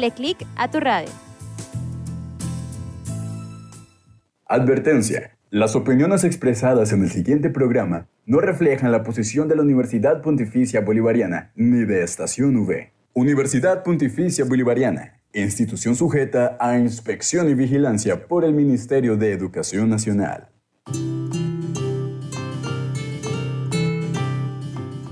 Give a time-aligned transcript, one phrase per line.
[0.00, 1.10] Le clic a tu radio.
[4.46, 5.36] Advertencia.
[5.50, 10.82] Las opiniones expresadas en el siguiente programa no reflejan la posición de la Universidad Pontificia
[10.82, 12.92] Bolivariana ni de Estación V.
[13.12, 20.48] Universidad Pontificia Bolivariana, institución sujeta a inspección y vigilancia por el Ministerio de Educación Nacional.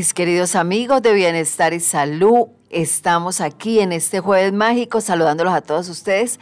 [0.00, 5.60] Mis queridos amigos de Bienestar y Salud, estamos aquí en este jueves mágico saludándolos a
[5.60, 6.40] todos ustedes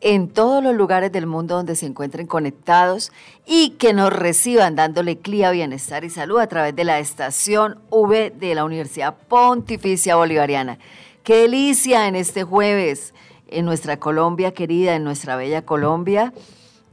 [0.00, 3.10] en todos los lugares del mundo donde se encuentren conectados
[3.44, 8.30] y que nos reciban dándole clía Bienestar y Salud a través de la estación V
[8.30, 10.78] de la Universidad Pontificia Bolivariana.
[11.24, 13.12] Qué delicia en este jueves
[13.48, 16.32] en nuestra Colombia querida, en nuestra bella Colombia,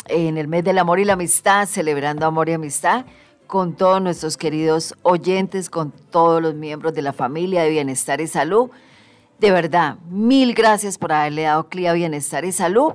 [0.08, 3.06] en el mes del amor y la amistad, celebrando amor y amistad
[3.48, 8.28] con todos nuestros queridos oyentes, con todos los miembros de la familia de Bienestar y
[8.28, 8.70] Salud.
[9.40, 12.94] De verdad, mil gracias por haberle dado clic a Bienestar y Salud.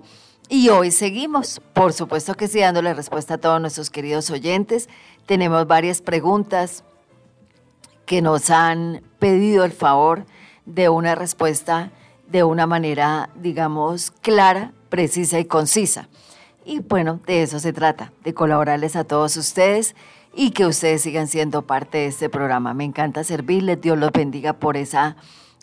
[0.49, 4.89] Y hoy seguimos, por supuesto que sí, dándole respuesta a todos nuestros queridos oyentes.
[5.25, 6.85] Tenemos varias preguntas
[8.05, 10.27] que nos han pedido el favor
[10.67, 11.91] de una respuesta
[12.29, 16.09] de una manera, digamos, clara, precisa y concisa.
[16.65, 19.95] Y bueno, de eso se trata, de colaborarles a todos ustedes
[20.35, 22.75] y que ustedes sigan siendo parte de este programa.
[22.75, 25.17] Me encanta servirles, Dios los bendiga por esa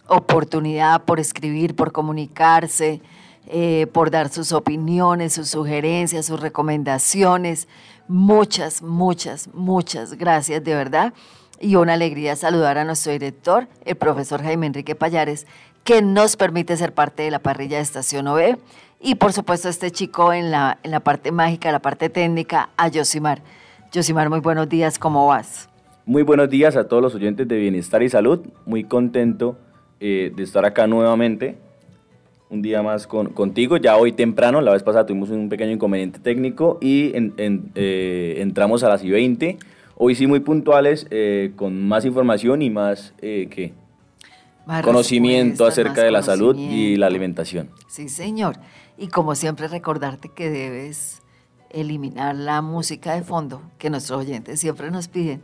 [0.07, 3.01] oportunidad, por escribir, por comunicarse,
[3.47, 7.67] eh, por dar sus opiniones, sus sugerencias, sus recomendaciones.
[8.07, 11.13] Muchas, muchas, muchas gracias de verdad.
[11.59, 15.45] Y una alegría saludar a nuestro director, el profesor Jaime Enrique Payares,
[15.83, 18.57] que nos permite ser parte de la parrilla de Estación OE.
[19.01, 22.87] Y por supuesto este chico en la, en la parte mágica, la parte técnica, a
[22.87, 23.41] Yosimar.
[23.91, 25.67] Yosimar, muy buenos días, ¿cómo vas?
[26.05, 28.41] Muy buenos días a todos los oyentes de Bienestar y Salud.
[28.67, 29.57] Muy contento
[29.99, 31.57] eh, de estar acá nuevamente.
[32.51, 33.77] Un día más con, contigo.
[33.77, 38.89] Ya hoy temprano, la vez pasada tuvimos un pequeño inconveniente técnico y eh, entramos a
[38.89, 39.57] las y 20.
[39.97, 43.73] Hoy sí muy puntuales, eh, con más información y más, ¿qué?
[44.67, 47.71] Más conocimiento acerca de la salud y la alimentación.
[47.87, 48.57] Sí, señor.
[48.99, 51.23] Y como siempre recordarte que debes
[51.69, 55.41] eliminar la música de fondo, que nuestros oyentes siempre nos piden,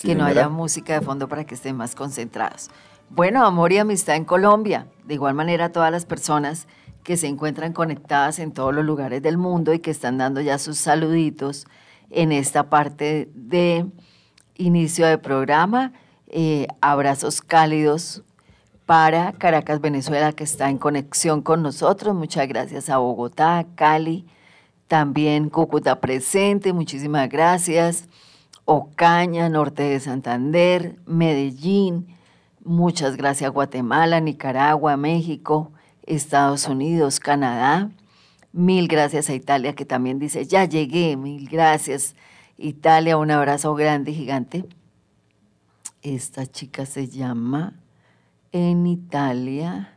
[0.00, 2.70] que no haya música de fondo para que estén más concentrados.
[3.10, 4.86] Bueno, amor y amistad en Colombia.
[5.04, 6.68] De igual manera, todas las personas
[7.02, 10.58] que se encuentran conectadas en todos los lugares del mundo y que están dando ya
[10.58, 11.66] sus saluditos
[12.10, 13.86] en esta parte de
[14.56, 15.92] inicio de programa.
[16.26, 18.22] Eh, abrazos cálidos
[18.84, 22.14] para Caracas, Venezuela, que está en conexión con nosotros.
[22.14, 24.26] Muchas gracias a Bogotá, Cali,
[24.88, 28.08] también Cúcuta presente, muchísimas gracias.
[28.64, 32.08] Ocaña, norte de Santander, Medellín,
[32.64, 35.72] muchas gracias Guatemala, Nicaragua, México,
[36.04, 37.90] Estados Unidos, Canadá.
[38.52, 42.16] Mil gracias a Italia que también dice, ya llegué, mil gracias.
[42.56, 44.64] Italia, un abrazo grande gigante.
[46.02, 47.74] Esta chica se llama
[48.52, 49.96] en Italia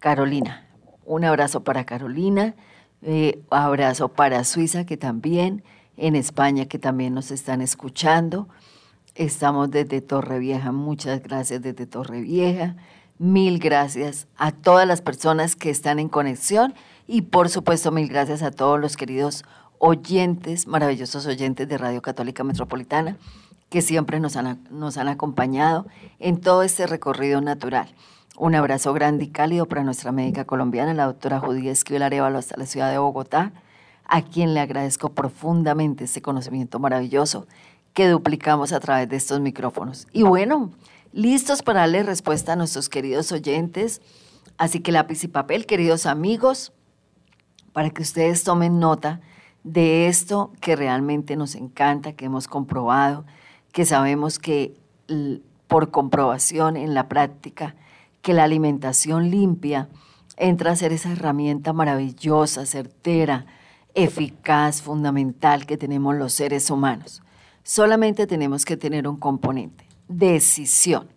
[0.00, 0.66] Carolina.
[1.04, 2.54] Un abrazo para Carolina.
[3.02, 5.64] Eh, abrazo para Suiza, que también,
[5.96, 8.48] en España, que también nos están escuchando.
[9.14, 12.76] Estamos desde Torrevieja, muchas gracias desde Torrevieja.
[13.18, 16.74] Mil gracias a todas las personas que están en conexión
[17.06, 19.44] y por supuesto mil gracias a todos los queridos
[19.78, 23.18] oyentes, maravillosos oyentes de Radio Católica Metropolitana,
[23.68, 25.86] que siempre nos han, nos han acompañado
[26.18, 27.88] en todo este recorrido natural.
[28.40, 32.56] Un abrazo grande y cálido para nuestra médica colombiana, la doctora Judía Esquivel Arevalo, hasta
[32.56, 33.52] la ciudad de Bogotá,
[34.06, 37.46] a quien le agradezco profundamente este conocimiento maravilloso
[37.92, 40.06] que duplicamos a través de estos micrófonos.
[40.10, 40.70] Y bueno,
[41.12, 44.00] listos para darle respuesta a nuestros queridos oyentes.
[44.56, 46.72] Así que lápiz y papel, queridos amigos,
[47.74, 49.20] para que ustedes tomen nota
[49.64, 53.26] de esto que realmente nos encanta, que hemos comprobado,
[53.70, 54.80] que sabemos que
[55.66, 57.76] por comprobación en la práctica,
[58.22, 59.88] que la alimentación limpia
[60.36, 63.46] entra a ser esa herramienta maravillosa, certera,
[63.94, 67.22] eficaz, fundamental que tenemos los seres humanos.
[67.62, 71.08] Solamente tenemos que tener un componente, decisión.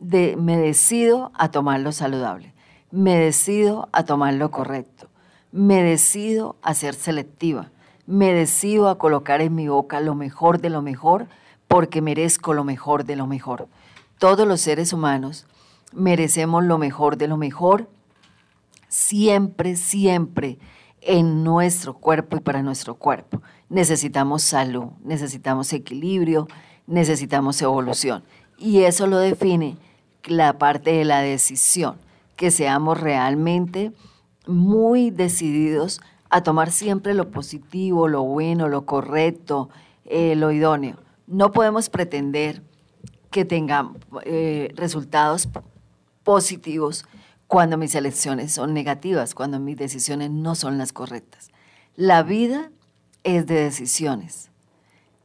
[0.00, 2.52] De, me decido a tomar lo saludable,
[2.90, 5.08] me decido a tomar lo correcto,
[5.50, 7.70] me decido a ser selectiva,
[8.06, 11.26] me decido a colocar en mi boca lo mejor de lo mejor
[11.66, 13.68] porque merezco lo mejor de lo mejor.
[14.18, 15.46] Todos los seres humanos
[15.92, 17.88] merecemos lo mejor de lo mejor
[18.88, 20.58] siempre, siempre
[21.00, 23.42] en nuestro cuerpo y para nuestro cuerpo.
[23.68, 26.48] Necesitamos salud, necesitamos equilibrio,
[26.86, 28.24] necesitamos evolución.
[28.58, 29.76] Y eso lo define
[30.24, 31.96] la parte de la decisión,
[32.36, 33.92] que seamos realmente
[34.46, 36.00] muy decididos
[36.30, 39.70] a tomar siempre lo positivo, lo bueno, lo correcto,
[40.04, 40.96] eh, lo idóneo.
[41.26, 42.62] No podemos pretender
[43.30, 45.48] que tengan eh, resultados
[46.28, 47.06] positivos
[47.46, 51.48] cuando mis elecciones son negativas, cuando mis decisiones no son las correctas.
[51.96, 52.70] La vida
[53.24, 54.50] es de decisiones,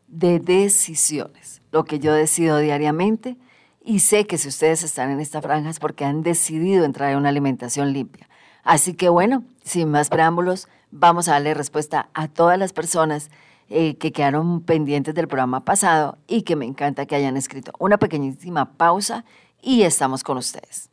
[0.07, 1.61] de decisiones.
[1.73, 3.35] Lo que yo decido diariamente
[3.83, 7.17] y sé que si ustedes están en esta franja es porque han decidido entrar en
[7.17, 8.29] una alimentación limpia.
[8.63, 13.29] Así que bueno, sin más preámbulos, vamos a darle respuesta a todas las personas
[13.67, 17.73] eh, que quedaron pendientes del programa pasado y que me encanta que hayan escrito.
[17.77, 19.25] Una pequeñísima pausa
[19.61, 20.92] y estamos con ustedes.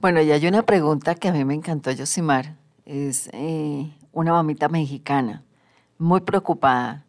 [0.00, 2.56] Bueno, y hay una pregunta que a mí me encantó, Yosimar.
[2.86, 5.44] Es eh, una mamita mexicana,
[5.98, 7.04] muy preocupada,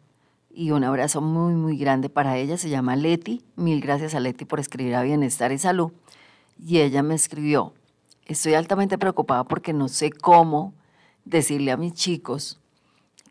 [0.50, 2.58] y un abrazo muy, muy grande para ella.
[2.58, 3.42] Se llama Leti.
[3.56, 5.90] Mil gracias a Leti por escribir a Bienestar y Salud.
[6.62, 7.72] Y ella me escribió,
[8.26, 10.74] estoy altamente preocupada porque no sé cómo
[11.24, 12.60] decirle a mis chicos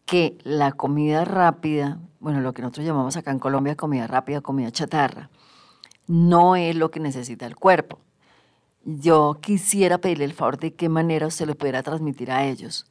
[0.07, 4.71] que la comida rápida, bueno, lo que nosotros llamamos acá en Colombia comida rápida, comida
[4.71, 5.29] chatarra,
[6.07, 7.99] no es lo que necesita el cuerpo
[8.83, 12.85] yo quisiera pedirle el favor de qué manera usted lo pudiera transmitir a ellos.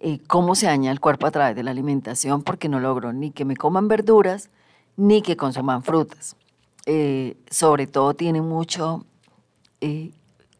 [0.00, 3.30] Eh, cómo se daña el cuerpo a través de la alimentación, porque no logro ni
[3.30, 4.50] que me coman verduras
[4.96, 6.36] ni que consuman frutas.
[6.86, 9.04] Eh, sobre todo tiene mucho
[9.80, 10.12] eh,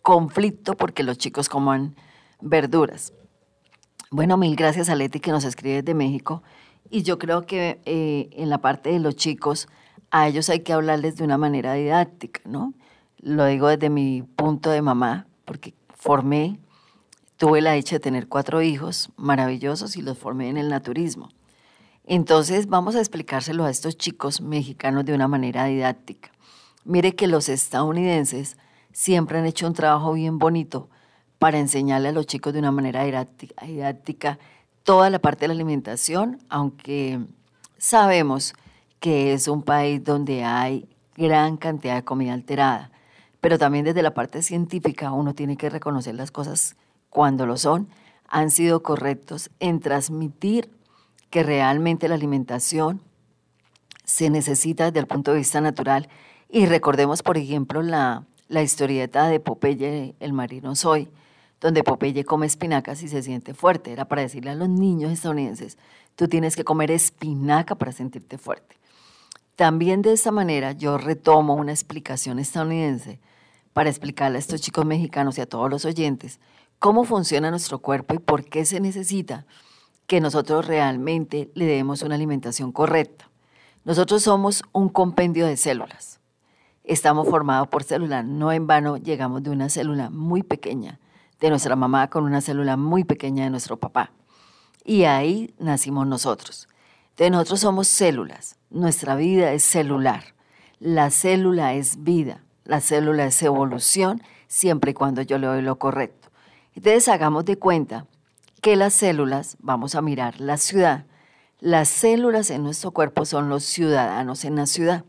[0.03, 1.97] conflicto porque los chicos coman
[2.41, 3.13] verduras.
[4.11, 6.43] Bueno, mil gracias a Leti que nos escribe desde México.
[6.91, 9.69] Y yo creo que en la parte de los chicos,
[10.11, 12.75] a ellos hay que hablarles de una manera didáctica, ¿no?
[13.23, 16.59] Lo digo desde mi punto de mamá, porque formé,
[17.37, 21.29] tuve la dicha de tener cuatro hijos maravillosos y los formé en el naturismo.
[22.05, 26.31] Entonces vamos a explicárselo a estos chicos mexicanos de una manera didáctica.
[26.85, 28.57] Mire que los estadounidenses
[28.93, 30.89] siempre han hecho un trabajo bien bonito
[31.39, 34.39] para enseñarle a los chicos de una manera didáctica, didáctica
[34.83, 37.21] toda la parte de la alimentación, aunque
[37.77, 38.55] sabemos
[38.99, 42.91] que es un país donde hay gran cantidad de comida alterada
[43.41, 46.77] pero también desde la parte científica uno tiene que reconocer las cosas
[47.09, 47.89] cuando lo son,
[48.29, 50.71] han sido correctos en transmitir
[51.31, 53.01] que realmente la alimentación
[54.05, 56.09] se necesita desde el punto de vista natural.
[56.49, 61.09] Y recordemos, por ejemplo, la, la historieta de Popeye, el marino soy,
[61.61, 63.93] donde Popeye come espinacas y se siente fuerte.
[63.93, 65.79] Era para decirle a los niños estadounidenses,
[66.17, 68.77] tú tienes que comer espinaca para sentirte fuerte.
[69.57, 73.21] También de esa manera yo retomo una explicación estadounidense
[73.73, 76.41] para explicarle a estos chicos mexicanos y a todos los oyentes
[76.81, 79.47] cómo funciona nuestro cuerpo y por qué se necesita
[80.07, 83.31] que nosotros realmente le demos una alimentación correcta.
[83.85, 86.21] Nosotros somos un compendio de células.
[86.83, 88.25] Estamos formados por células.
[88.25, 90.99] No en vano llegamos de una célula muy pequeña,
[91.39, 94.11] de nuestra mamá con una célula muy pequeña de nuestro papá.
[94.85, 96.69] Y ahí nacimos nosotros.
[97.11, 98.57] Entonces nosotros somos células.
[98.71, 100.35] Nuestra vida es celular.
[100.81, 102.43] La célula es vida.
[102.65, 106.29] La célula es evolución siempre y cuando yo le doy lo correcto.
[106.75, 108.07] Entonces hagamos de cuenta
[108.61, 111.07] que las células, vamos a mirar la ciudad,
[111.61, 115.05] las células en nuestro cuerpo son los ciudadanos en la ciudad.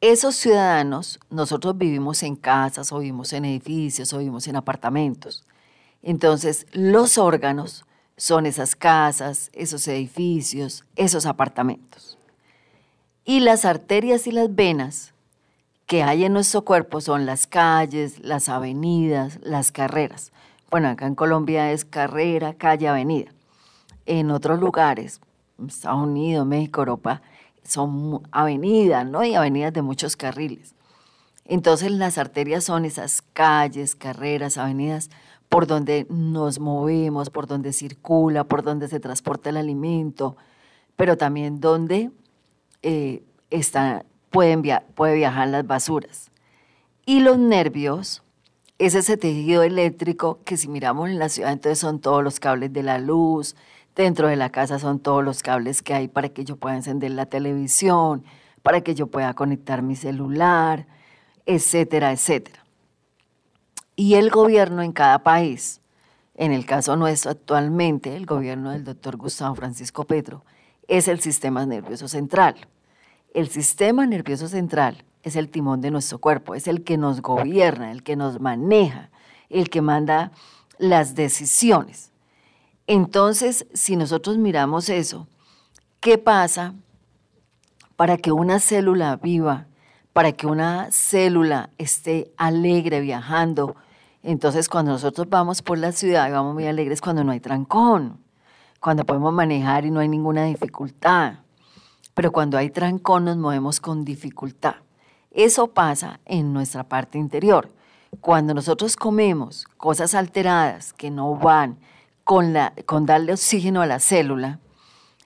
[0.00, 5.44] Esos ciudadanos, nosotros vivimos en casas o vivimos en edificios o vivimos en apartamentos.
[6.02, 7.84] Entonces, los órganos
[8.16, 12.18] son esas casas, esos edificios, esos apartamentos.
[13.24, 15.14] Y las arterias y las venas
[15.88, 20.32] que hay en nuestro cuerpo son las calles, las avenidas, las carreras.
[20.70, 23.32] Bueno, acá en Colombia es carrera, calle, avenida.
[24.04, 25.22] En otros lugares,
[25.66, 27.22] Estados Unidos, México, Europa,
[27.64, 29.24] son avenidas, ¿no?
[29.24, 30.74] Y avenidas de muchos carriles.
[31.46, 35.08] Entonces las arterias son esas calles, carreras, avenidas
[35.48, 40.36] por donde nos movemos, por donde circula, por donde se transporta el alimento,
[40.96, 42.10] pero también donde
[42.82, 44.62] eh, está, pueden
[44.94, 46.30] puede viajar las basuras.
[47.06, 48.22] Y los nervios
[48.78, 52.72] es ese tejido eléctrico que si miramos en la ciudad, entonces son todos los cables
[52.72, 53.56] de la luz,
[53.98, 57.10] Dentro de la casa son todos los cables que hay para que yo pueda encender
[57.10, 58.22] la televisión,
[58.62, 60.86] para que yo pueda conectar mi celular,
[61.46, 62.64] etcétera, etcétera.
[63.96, 65.80] Y el gobierno en cada país,
[66.36, 70.44] en el caso nuestro actualmente, el gobierno del doctor Gustavo Francisco Petro,
[70.86, 72.54] es el sistema nervioso central.
[73.34, 77.92] El sistema nervioso central es el timón de nuestro cuerpo, es el que nos gobierna,
[77.92, 79.10] el que nos maneja,
[79.50, 80.32] el que manda
[80.78, 82.12] las decisiones.
[82.86, 85.28] Entonces, si nosotros miramos eso,
[86.00, 86.74] ¿qué pasa
[87.96, 89.66] para que una célula viva,
[90.12, 93.76] para que una célula esté alegre viajando?
[94.22, 98.18] Entonces, cuando nosotros vamos por la ciudad, vamos muy alegres cuando no hay trancón,
[98.80, 101.34] cuando podemos manejar y no hay ninguna dificultad.
[102.18, 104.74] Pero cuando hay trancón nos movemos con dificultad.
[105.30, 107.70] Eso pasa en nuestra parte interior.
[108.20, 111.78] Cuando nosotros comemos cosas alteradas que no van,
[112.24, 114.58] con, la, con darle oxígeno a la célula,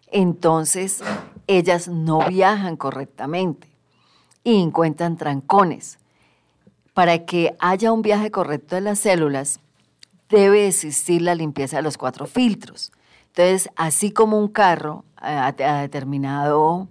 [0.08, 1.02] entonces
[1.46, 3.72] ellas no viajan correctamente
[4.44, 5.98] y encuentran trancones.
[6.92, 9.60] Para que haya un viaje correcto de las células,
[10.28, 12.92] debe existir la limpieza de los cuatro filtros.
[13.34, 16.88] Entonces, así como un carro a, determinado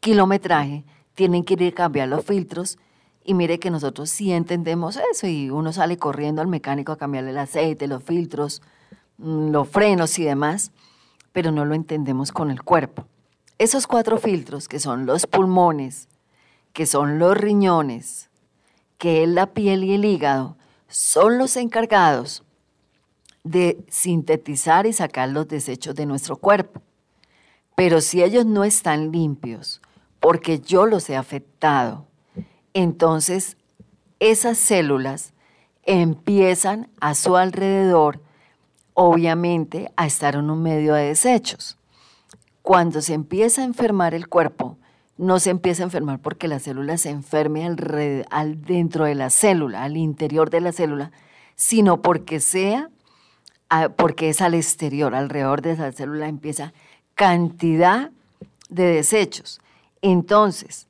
[0.00, 0.84] kilometraje,
[1.14, 2.78] tienen que ir a cambiar los filtros.
[3.24, 7.30] Y mire que nosotros sí entendemos eso y uno sale corriendo al mecánico a cambiarle
[7.30, 8.60] el aceite, los filtros,
[9.18, 10.72] Mm, los frenos y demás,
[11.32, 13.06] pero no lo entendemos con el cuerpo.
[13.58, 16.08] Esos cuatro filtros, que son los pulmones,
[16.72, 18.30] que son los riñones,
[18.98, 20.56] que es la piel y el hígado,
[20.88, 22.42] son los encargados
[23.44, 26.82] de sintetizar y sacar los desechos de nuestro cuerpo.
[27.76, 29.80] Pero si ellos no están limpios,
[30.20, 32.06] porque yo los he afectado,
[32.72, 33.56] entonces
[34.18, 35.32] esas células
[35.84, 38.20] empiezan a su alrededor
[38.94, 41.76] obviamente a estar en un medio de desechos.
[42.62, 44.78] Cuando se empieza a enfermar el cuerpo,
[45.18, 47.66] no se empieza a enfermar porque la célula se enferme
[48.30, 51.12] al, dentro de la célula, al interior de la célula,
[51.56, 52.90] sino porque sea,
[53.96, 56.72] porque es al exterior, alrededor de esa célula empieza
[57.14, 58.10] cantidad
[58.68, 59.60] de desechos.
[60.02, 60.86] Entonces,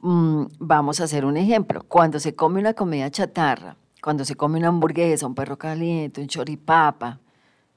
[0.00, 1.84] mm, vamos a hacer un ejemplo.
[1.88, 6.28] Cuando se come una comida chatarra, cuando se come una hamburguesa, un perro caliente, un
[6.28, 7.18] choripapa,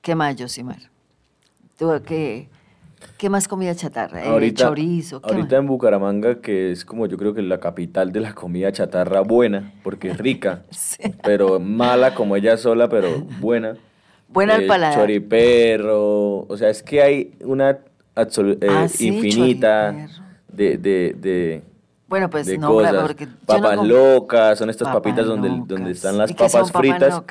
[0.01, 0.77] ¿Qué más, Josimar?
[1.77, 2.47] ¿Tú qué,
[3.17, 4.23] qué más comida chatarra?
[4.23, 5.21] Eh, ahorita, chorizo.
[5.23, 9.21] ahorita en Bucaramanga, que es como yo creo que la capital de la comida chatarra
[9.21, 10.63] buena, porque es rica,
[11.23, 13.75] pero mala como ella sola, pero buena.
[14.29, 14.99] Buena al paladar.
[14.99, 20.07] Choriperro, o sea, es que hay una eh, ah, infinita
[20.47, 21.61] de, de, de,
[22.09, 22.95] bueno, pues no, cosas.
[23.03, 27.21] porque papas locas, son estas papitas donde, donde están las papas fritas.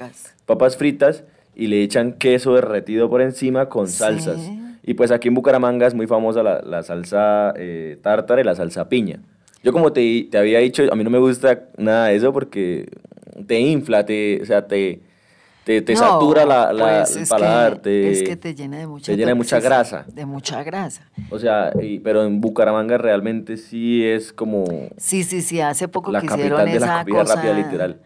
[0.46, 1.24] Papas fritas
[1.56, 4.38] y le echan queso derretido por encima con salsas.
[4.84, 8.88] Y pues aquí en Bucaramanga es muy famosa la, salsa eh, tártara y la salsa
[8.88, 9.20] piña.
[9.64, 12.88] Yo como te, te, había dicho, a mí no me gusta nada de eso porque
[13.48, 15.00] te infla, te, o sea, te,
[15.68, 17.80] te, satura la, la pues el paladar.
[17.84, 20.04] es que te llena de mucha, te llena de mucha grasa.
[20.06, 21.02] De mucha grasa.
[21.30, 21.72] O sea,
[22.02, 24.64] pero en Bucaramanga realmente sí es como...
[24.96, 28.00] Sí, sí, sí, hace poco la que hicieron de la comida rápida literal.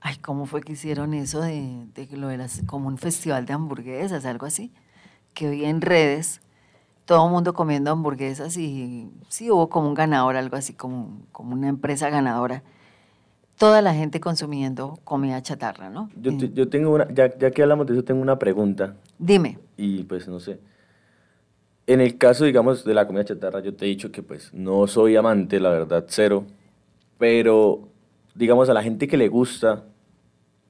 [0.00, 3.52] Ay, ¿cómo fue que hicieron eso de, de lo de las, como un festival de
[3.52, 4.72] hamburguesas, algo así?
[5.34, 6.40] Que vi en redes,
[7.04, 11.54] todo el mundo comiendo hamburguesas y sí hubo como un ganador, algo así como, como
[11.54, 12.62] una empresa ganadora.
[13.58, 16.08] Toda la gente consumiendo comida chatarra, ¿no?
[16.20, 18.94] Yo, Eh, yo tengo una, ya, ya que hablamos de eso, tengo una pregunta.
[19.18, 19.58] Dime.
[19.76, 20.58] Y pues no sé.
[21.86, 24.86] En el caso, digamos, de la comida chatarra, yo te he dicho que pues no
[24.86, 26.44] soy amante, la verdad, cero.
[27.18, 27.88] Pero,
[28.34, 29.84] digamos, a la gente que le gusta,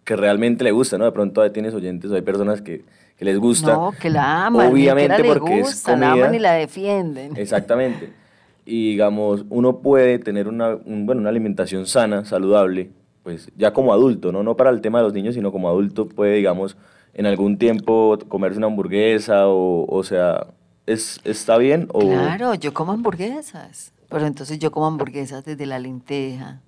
[0.05, 1.05] que realmente le gusta, ¿no?
[1.05, 2.85] De pronto tienes oyentes, o hay personas que,
[3.17, 3.73] que les gusta.
[3.75, 6.25] No, que la aman, Obviamente porque le es gusta, la comida.
[6.27, 7.37] aman y la defienden.
[7.37, 8.13] Exactamente.
[8.71, 12.91] Y digamos, uno puede tener una, un- bueno, una alimentación sana, saludable,
[13.23, 14.43] pues ya como adulto, ¿no?
[14.43, 16.77] No para el tema de los niños, sino como adulto puede, digamos,
[17.15, 20.47] en algún tiempo comerse una hamburguesa o, o sea,
[20.87, 21.89] ¿es, ¿está bien?
[21.95, 26.61] O, Claro, yo como hamburguesas, pero entonces yo como hamburguesas desde la lenteja,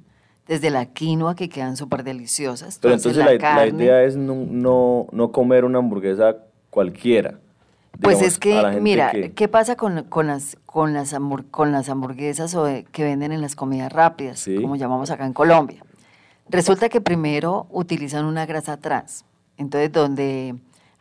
[0.49, 2.79] desde la quinoa que quedan súper deliciosas.
[2.81, 3.85] Pero entonces la, la carne.
[3.85, 6.37] idea es no, no, no comer una hamburguesa
[6.71, 7.39] cualquiera.
[8.03, 11.89] Pues es que, mira, que- ¿qué pasa con, con las, con, las hamburg- con las
[11.89, 14.57] hamburguesas o de- que venden en las comidas rápidas, Sí.
[14.61, 15.85] como llamamos acá en Colombia?
[16.49, 19.25] Resulta que primero utilizan una grasa trans.
[19.57, 20.57] Entonces, donde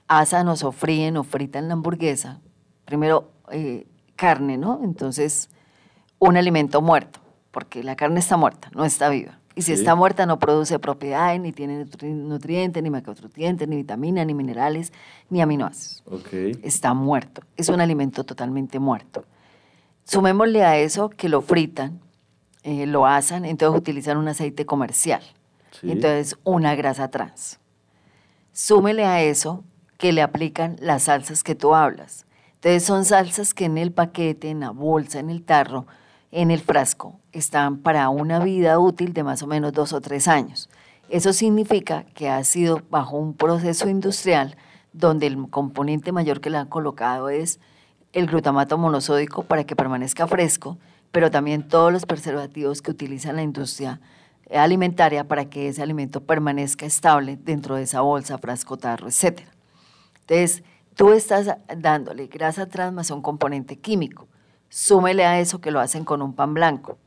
[0.07, 2.39] asan o sofríen o fritan la hamburguesa,
[2.85, 4.81] primero eh, carne, ¿no?
[4.83, 5.49] Entonces,
[6.19, 7.19] un alimento muerto,
[7.51, 9.38] porque la carne está muerta, no está viva.
[9.59, 9.79] Y si Sí.
[9.81, 14.93] está muerta no produce propiedades, ni tiene nutri- nutrientes, ni macronutrientes, ni vitaminas, ni minerales,
[15.29, 16.29] ni aminoácidos Ok.
[16.63, 17.41] está muerto.
[17.57, 19.25] Es un alimento totalmente muerto.
[20.05, 21.99] Sumémosle a eso que lo fritan,
[22.63, 25.21] eh, lo asan, entonces utilizan un aceite comercial.
[25.71, 25.91] Sí.
[25.91, 27.59] Entonces, una grasa trans.
[28.53, 29.65] Súmele a eso
[29.97, 32.25] que le aplican las salsas que tú hablas.
[32.55, 35.85] Entonces, son salsas que en el paquete, en la bolsa, en el tarro,
[36.31, 40.27] en el frasco, están para una vida útil de más o menos dos o tres
[40.27, 40.69] años.
[41.09, 44.55] Eso significa que ha sido bajo un proceso industrial
[44.93, 47.59] donde el componente mayor que le han colocado es
[48.13, 50.77] el glutamato monosódico para que permanezca fresco,
[51.11, 53.99] pero también todos los preservativos que utiliza la industria
[54.51, 59.41] alimentaria para que ese alimento permanezca estable dentro de esa bolsa, frasco, tarro, etc.
[60.21, 60.63] Entonces,
[60.95, 64.27] tú estás dándole grasa trans más un componente químico.
[64.69, 66.97] Súmele a eso que lo hacen con un pan blanco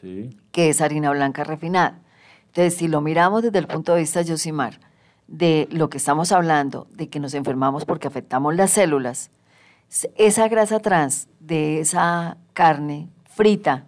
[0.00, 0.36] Sí.
[0.50, 2.00] que es harina blanca refinada.
[2.46, 4.80] Entonces, si lo miramos desde el punto de vista, Yosimar,
[5.28, 9.30] de lo que estamos hablando, de que nos enfermamos porque afectamos las células,
[10.16, 13.86] esa grasa trans de esa carne frita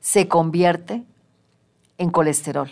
[0.00, 1.04] se convierte
[1.98, 2.70] en colesterol.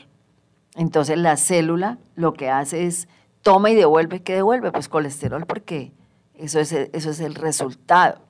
[0.74, 3.08] Entonces, la célula lo que hace es
[3.42, 4.22] toma y devuelve.
[4.22, 4.72] ¿Qué devuelve?
[4.72, 5.92] Pues colesterol, porque
[6.34, 8.20] eso es, eso es el resultado.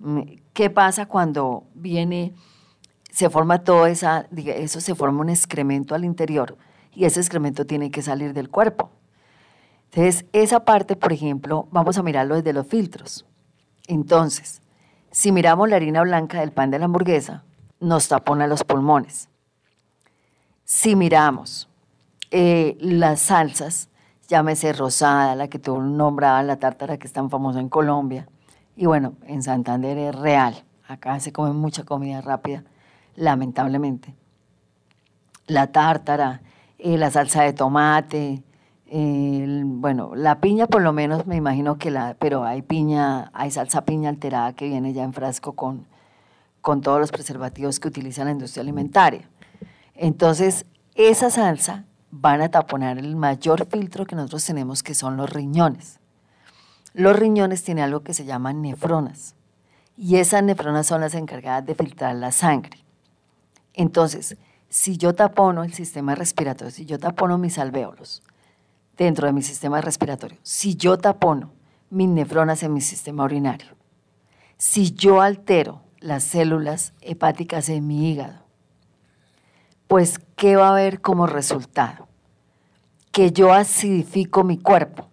[0.00, 0.20] Mm,
[0.52, 2.34] ¿Qué pasa cuando viene
[3.10, 6.56] se forma toda esa, eso se forma un excremento al interior
[6.94, 8.90] y ese excremento tiene que salir del cuerpo.
[9.90, 13.26] Entonces, esa parte, por ejemplo, vamos a mirarlo desde los filtros.
[13.88, 14.62] Entonces,
[15.10, 17.42] si miramos la harina blanca del pan de la hamburguesa,
[17.80, 19.28] nos tapona los pulmones.
[20.64, 21.68] Si miramos
[22.30, 23.88] eh, las salsas,
[24.28, 28.28] llámese rosada, la que tú nombrabas, la tártara que es tan famosa en Colombia,
[28.80, 30.64] y bueno, en Santander es real.
[30.88, 32.64] Acá se come mucha comida rápida,
[33.14, 34.14] lamentablemente.
[35.46, 36.40] La tártara,
[36.78, 38.42] eh, la salsa de tomate,
[38.90, 43.84] bueno, la piña por lo menos me imagino que la, pero hay piña, hay salsa
[43.84, 45.84] piña alterada que viene ya en frasco con,
[46.62, 49.28] con todos los preservativos que utiliza la industria alimentaria.
[49.94, 50.64] Entonces,
[50.94, 55.99] esa salsa van a taponar el mayor filtro que nosotros tenemos, que son los riñones.
[56.92, 59.34] Los riñones tienen algo que se llama nefronas,
[59.96, 62.78] y esas nefronas son las encargadas de filtrar la sangre.
[63.74, 64.36] Entonces,
[64.68, 68.22] si yo tapono el sistema respiratorio, si yo tapono mis alvéolos
[68.96, 71.52] dentro de mi sistema respiratorio, si yo tapono
[71.90, 73.76] mis nefronas en mi sistema urinario,
[74.56, 78.44] si yo altero las células hepáticas en mi hígado,
[79.86, 82.08] pues ¿qué va a haber como resultado?
[83.10, 85.09] Que yo acidifico mi cuerpo.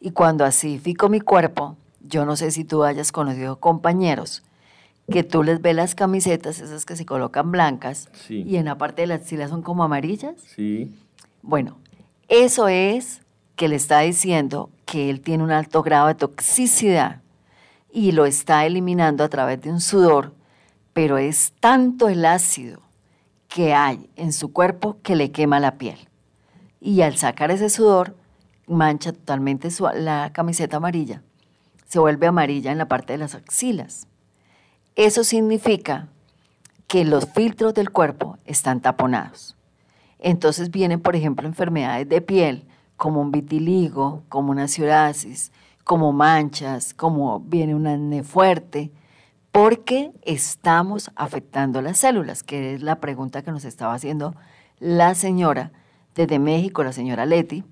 [0.00, 4.42] Y cuando acidifico mi cuerpo, yo no sé si tú hayas conocido compañeros
[5.10, 8.42] que tú les ves las camisetas, esas que se colocan blancas, Sí.
[8.46, 10.34] y en la parte de las axilas son como amarillas.
[10.54, 10.94] Sí.
[11.40, 11.78] Bueno,
[12.28, 13.22] eso es
[13.56, 17.22] que le está diciendo que él tiene un alto grado de toxicidad
[17.90, 20.34] y lo está eliminando a través de un sudor,
[20.92, 22.82] pero es tanto el ácido
[23.48, 25.98] que hay en su cuerpo que le quema la piel.
[26.82, 28.14] Y al sacar ese sudor,
[28.68, 31.22] mancha totalmente su- la camiseta amarilla.
[31.86, 34.06] Se vuelve amarilla en la parte de las axilas.
[34.96, 36.08] Eso significa
[36.86, 39.56] que los filtros del cuerpo están taponados.
[40.18, 45.52] Entonces vienen, por ejemplo, enfermedades de piel, como un vitiligo, como una psoriasis,
[45.84, 48.90] como manchas, como viene un acné fuerte,
[49.52, 54.34] porque estamos afectando las células, que es la pregunta que nos estaba haciendo
[54.80, 55.72] la señora
[56.14, 57.64] desde México, la señora Leti,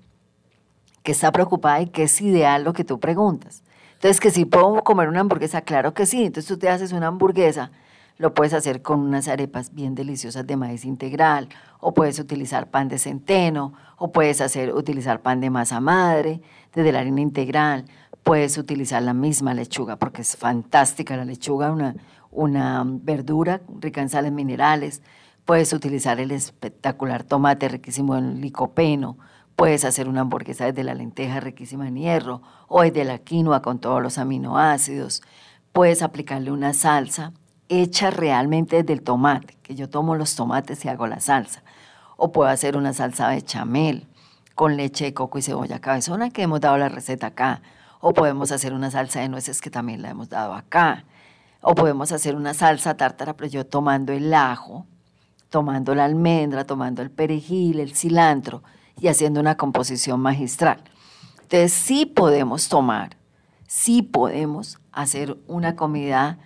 [1.07, 3.63] que está preocupada y que es ideal lo que tú preguntas.
[3.93, 6.25] Entonces, que si puedo comer una hamburguesa, claro que sí.
[6.25, 7.71] Entonces tú te haces una hamburguesa,
[8.17, 11.47] lo puedes hacer con unas arepas bien deliciosas de maíz integral,
[11.79, 16.41] o puedes utilizar pan de centeno, o puedes hacer, utilizar pan de masa madre,
[16.75, 17.85] desde la harina integral,
[18.23, 21.95] puedes utilizar la misma lechuga, porque es fantástica la lechuga, una,
[22.31, 25.01] una verdura rica en sales minerales.
[25.45, 29.17] Puedes utilizar el espectacular tomate riquísimo en licopeno.
[29.57, 33.79] Puedes hacer una hamburguesa desde la lenteja riquísima en hierro o desde la quinoa con
[33.79, 35.23] todos los aminoácidos.
[35.73, 37.33] Puedes aplicarle una salsa
[37.67, 41.63] hecha realmente desde el tomate, que yo tomo los tomates y hago la salsa.
[42.17, 44.05] O puedo hacer una salsa de chamel
[44.53, 47.63] con leche de coco y cebolla cabezona, que hemos dado la receta acá.
[47.99, 51.05] O podemos hacer una salsa de nueces que también la hemos dado acá.
[51.61, 54.85] O podemos hacer una salsa tártara, pero yo tomando el ajo,
[55.49, 58.61] tomando la almendra, tomando el perejil, el cilantro
[58.99, 60.83] y haciendo una composición magistral.
[61.41, 63.17] Entonces sí podemos tomar,
[63.67, 66.39] sí podemos hacer una comida,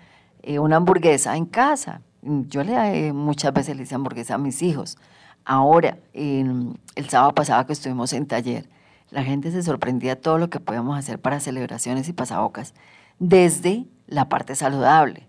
[0.44, 2.02] eh, una hamburguesa en casa.
[2.22, 4.98] Yo le muchas veces le hice hamburguesa a mis hijos.
[5.44, 6.78] Ahora, el
[7.10, 8.70] sábado pasado que estuvimos en taller,
[9.10, 12.76] la gente se sorprendía todo lo que podemos hacer para celebraciones y pasabocas
[13.18, 15.28] desde la parte saludable.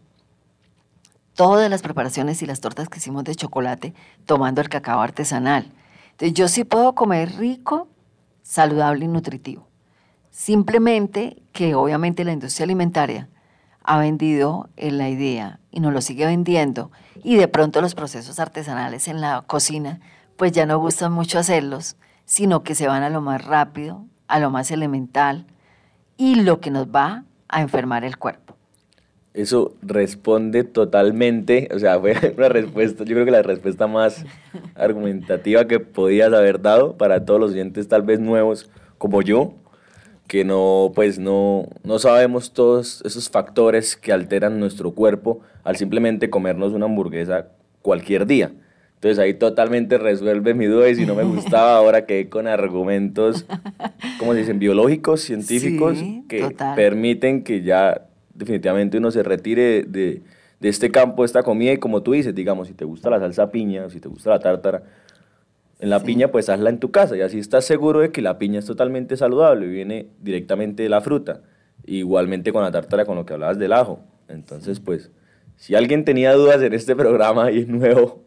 [1.34, 3.94] Todas las preparaciones y las tortas que hicimos de chocolate
[4.26, 5.72] tomando el cacao artesanal.
[6.12, 7.88] Entonces yo sí puedo comer rico,
[8.42, 9.68] saludable y nutritivo.
[10.30, 13.28] Simplemente que obviamente la industria alimentaria
[13.84, 16.90] ha vendido en la idea y nos lo sigue vendiendo
[17.22, 20.00] y de pronto los procesos artesanales en la cocina
[20.36, 24.38] pues ya no gustan mucho hacerlos, sino que se van a lo más rápido, a
[24.38, 25.46] lo más elemental
[26.16, 28.41] y lo que nos va a enfermar el cuerpo.
[29.34, 34.26] Eso responde totalmente, o sea, fue una respuesta, yo creo que la respuesta más
[34.74, 39.54] argumentativa que podías haber dado para todos los oyentes tal vez nuevos como yo,
[40.26, 46.30] que no, pues no, no sabemos todos esos factores que alteran nuestro cuerpo al simplemente
[46.30, 47.48] comernos una hamburguesa
[47.80, 48.52] cualquier día.
[48.94, 53.46] Entonces ahí totalmente resuelve mi duda y si no me gustaba, ahora quedé con argumentos,
[54.18, 60.22] como dicen, biológicos, científicos, que permiten que ya definitivamente uno se retire de,
[60.60, 63.18] de, este campo, de esta comida y como tú dices, digamos, si te gusta la
[63.18, 64.82] salsa piña, o si te gusta la tártara,
[65.78, 68.38] en la piña pues hazla en tu casa y así estás seguro de que la
[68.38, 71.40] piña es totalmente saludable y viene directamente de la fruta.
[71.84, 73.98] Igualmente con la tártara, con lo que hablabas del ajo.
[74.28, 75.10] Entonces pues,
[75.56, 78.22] si alguien tenía dudas en este programa y es nuevo,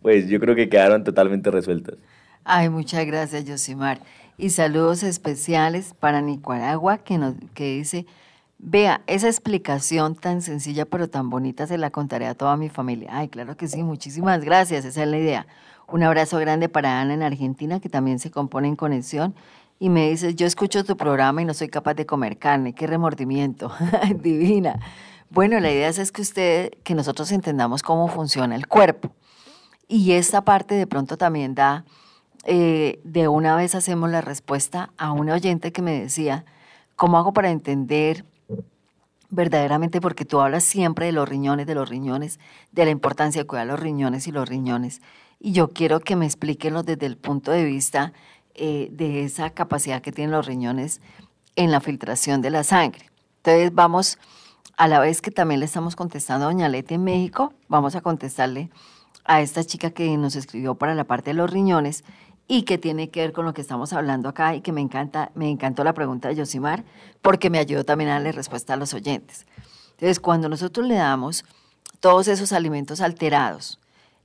[0.00, 1.96] pues yo creo que quedaron totalmente resueltas.
[2.44, 4.00] Ay, muchas gracias, Yosimar.
[4.38, 8.06] Y saludos especiales para Nicaragua, que, nos, que dice,
[8.58, 13.10] vea, esa explicación tan sencilla pero tan bonita se la contaré a toda mi familia.
[13.12, 15.46] Ay, claro que sí, muchísimas gracias, esa es la idea.
[15.86, 19.34] Un abrazo grande para Ana en Argentina, que también se compone en conexión.
[19.80, 22.86] Y me dice, yo escucho tu programa y no soy capaz de comer carne, qué
[22.86, 23.72] remordimiento,
[24.16, 24.80] divina.
[25.30, 29.12] Bueno, la idea es que usted, que nosotros entendamos cómo funciona el cuerpo.
[29.86, 31.84] Y esta parte de pronto también da,
[32.44, 36.44] eh, de una vez hacemos la respuesta a un oyente que me decía,
[36.96, 38.24] ¿cómo hago para entender
[39.30, 40.00] verdaderamente?
[40.00, 42.40] Porque tú hablas siempre de los riñones, de los riñones,
[42.72, 45.02] de la importancia de cuidar los riñones y los riñones.
[45.40, 48.12] Y yo quiero que me expliquen desde el punto de vista
[48.54, 51.00] eh, de esa capacidad que tienen los riñones
[51.54, 53.10] en la filtración de la sangre.
[53.38, 54.18] Entonces vamos,
[54.76, 58.00] a la vez que también le estamos contestando a Doña Leti en México, vamos a
[58.00, 58.70] contestarle
[59.24, 62.04] a esta chica que nos escribió para la parte de los riñones
[62.48, 65.30] y que tiene que ver con lo que estamos hablando acá y que me encanta,
[65.34, 66.82] me encantó la pregunta de Yosimar
[67.20, 69.46] porque me ayudó también a darle respuesta a los oyentes.
[69.90, 71.44] Entonces, cuando nosotros le damos
[72.00, 73.78] todos esos alimentos alterados,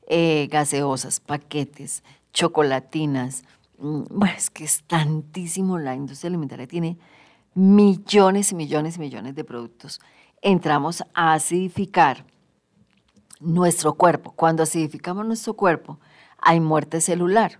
[0.08, 3.44] eh, gaseosas, paquetes, chocolatinas,
[3.80, 6.98] mm, bueno, es que es tantísimo, la industria alimentaria tiene
[7.54, 10.00] millones y millones y millones de productos.
[10.42, 12.26] Entramos a acidificar
[13.40, 14.32] nuestro cuerpo.
[14.32, 16.00] Cuando acidificamos nuestro cuerpo,
[16.38, 17.60] hay muerte celular.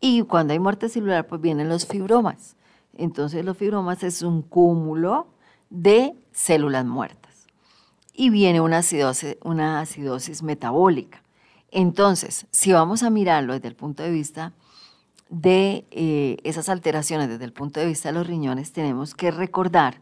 [0.00, 2.56] Y cuando hay muerte celular, pues vienen los fibromas.
[2.94, 5.26] Entonces los fibromas es un cúmulo
[5.70, 7.46] de células muertas.
[8.12, 11.22] Y viene una acidosis, una acidosis metabólica.
[11.70, 14.52] Entonces, si vamos a mirarlo desde el punto de vista
[15.28, 20.00] de eh, esas alteraciones, desde el punto de vista de los riñones, tenemos que recordar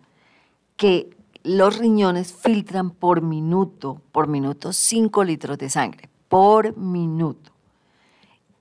[0.77, 7.54] que los riñones filtran por minuto, por minuto, 5 litros de sangre, por minuto.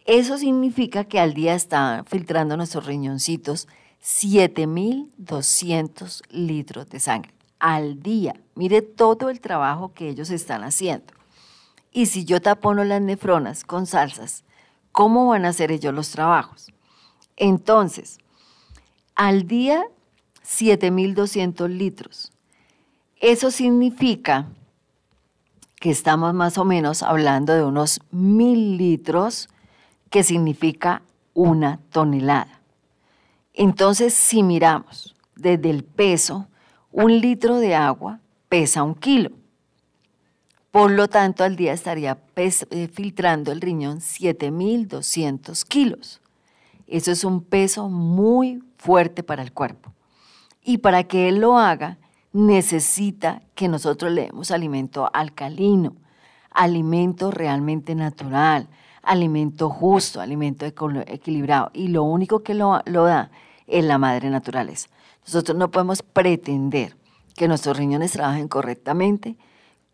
[0.05, 3.67] Eso significa que al día están filtrando nuestros riñoncitos
[4.03, 7.33] 7.200 litros de sangre.
[7.59, 8.35] Al día.
[8.55, 11.13] Mire todo el trabajo que ellos están haciendo.
[11.91, 14.43] Y si yo tapono las nefronas con salsas,
[14.93, 16.67] ¿Cómo van a hacer ellos los trabajos?
[17.35, 18.19] Entonces,
[19.15, 19.83] al día
[20.45, 22.31] 7.200 litros.
[23.19, 24.45] Eso significa
[25.77, 29.49] que estamos más o menos hablando de unos mil litros,
[30.13, 31.01] que significa
[31.33, 32.61] una tonelada.
[33.51, 36.47] Entonces, si miramos desde el peso,
[36.91, 39.31] un litro de agua pesa un kilo.
[40.69, 46.21] Por lo tanto, al día estaría eh, filtrando el riñón 7.200 kilos.
[46.85, 49.93] Eso es un peso muy fuerte para el cuerpo.
[50.61, 51.97] Y para que él lo haga,
[52.33, 55.95] necesita que nosotros le demos alimento alcalino,
[56.51, 58.69] alimento realmente natural,
[59.03, 61.69] alimento justo, alimento equilibrado.
[61.73, 63.29] Y lo único que lo, lo da
[63.67, 64.89] es la madre naturaleza.
[65.25, 66.95] Nosotros no podemos pretender
[67.35, 69.35] que nuestros riñones trabajen correctamente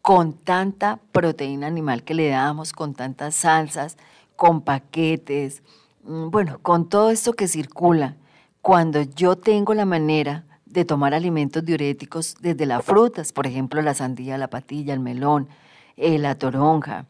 [0.01, 3.97] con tanta proteína animal que le damos, con tantas salsas,
[4.35, 5.61] con paquetes,
[6.03, 8.15] mm, bueno, con todo esto que circula.
[8.61, 13.93] Cuando yo tengo la manera de tomar alimentos diuréticos desde las frutas, por ejemplo, la
[13.93, 15.47] sandía, la patilla, el melón,
[15.97, 17.05] eh, la toronja,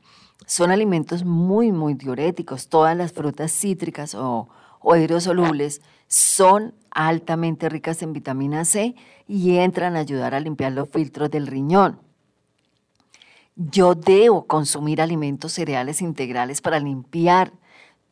[0.50, 2.70] son alimentos muy, muy diuréticos.
[2.70, 8.96] Todas las frutas cítricas o, o hidrosolubles son altamente ricas en vitamina C
[9.28, 12.00] y entran a ayudar a limpiar los filtros del riñón.
[13.56, 17.54] Yo debo consumir alimentos cereales integrales para limpiar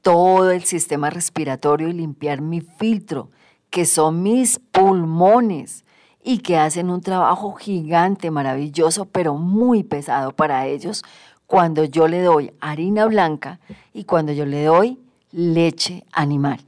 [0.04, 3.32] todo el sistema respiratorio y limpiar mi filtro,
[3.71, 5.86] que son mis pulmones
[6.23, 11.04] y que hacen un trabajo gigante, maravilloso, pero muy pesado para ellos
[11.48, 13.60] cuando yo le doy harina blanca
[13.94, 15.00] y cuando yo le doy
[15.32, 16.60] leche animal.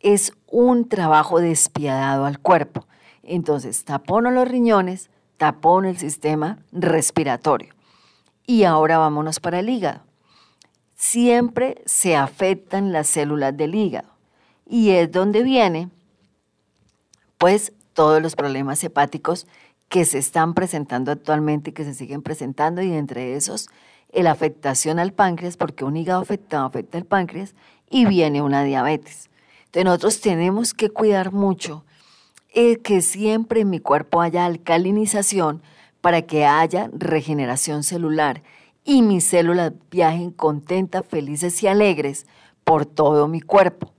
[0.00, 2.86] Es un trabajo despiadado al cuerpo.
[3.22, 7.74] Entonces, tapono los riñones, tapono el sistema respiratorio.
[8.46, 10.00] Y ahora vámonos para el hígado.
[10.94, 14.08] Siempre se afectan las células del hígado
[14.66, 15.90] y es donde viene,
[17.36, 19.46] pues, todos los problemas hepáticos
[19.88, 23.68] que se están presentando actualmente y que se siguen presentando y entre esos
[24.12, 27.54] la afectación al páncreas, porque un hígado afectado afecta al páncreas
[27.90, 29.30] y viene una diabetes.
[29.66, 31.84] Entonces nosotros tenemos que cuidar mucho
[32.54, 35.62] eh, que siempre en mi cuerpo haya alcalinización
[36.00, 38.42] para que haya regeneración celular
[38.84, 42.26] y mis células viajen contentas, felices y alegres
[42.64, 43.92] por todo mi cuerpo.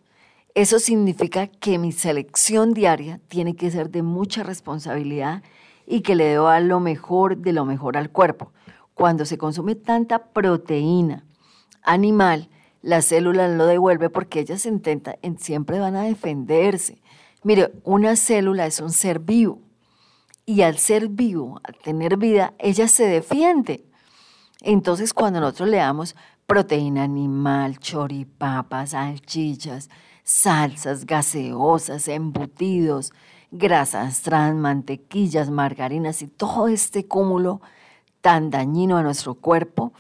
[0.56, 5.44] Eso significa que mi selección diaria tiene que ser de mucha responsabilidad
[5.86, 8.52] y que le debo a lo mejor de lo mejor al cuerpo.
[9.00, 11.24] Cuando se consume tanta proteína
[11.84, 12.50] animal,
[12.82, 17.02] la célula lo devuelve porque ellas intenta, siempre van a defenderse.
[17.42, 19.62] Mire, una célula es un ser vivo
[20.46, 23.86] y al ser vivo, al tener vida, ella se defiende.
[24.64, 26.14] Entonces, cuando nosotros le damos
[26.46, 29.90] proteína animal, choripapas, salchichas,
[30.26, 33.14] salsas gaseosas, embutidos,
[33.50, 37.62] grasas trans, mantequillas, margarinas y todo este cúmulo
[38.22, 39.94] tan dañino a nuestro cuerpo,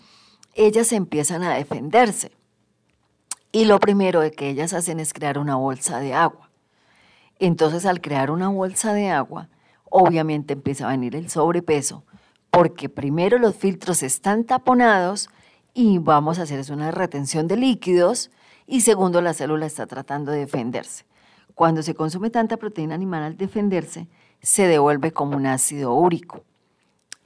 [0.55, 2.31] ellas empiezan a defenderse.
[3.51, 6.49] Y lo primero que ellas hacen es crear una bolsa de agua.
[7.39, 9.49] Entonces al crear una bolsa de agua,
[9.89, 12.03] obviamente empieza a venir el sobrepeso,
[12.51, 15.29] porque primero los filtros están taponados
[15.73, 18.31] y vamos a hacer una retención de líquidos,
[18.67, 21.05] y segundo la célula está tratando de defenderse.
[21.55, 24.07] Cuando se consume tanta proteína animal al defenderse,
[24.41, 26.43] se devuelve como un ácido úrico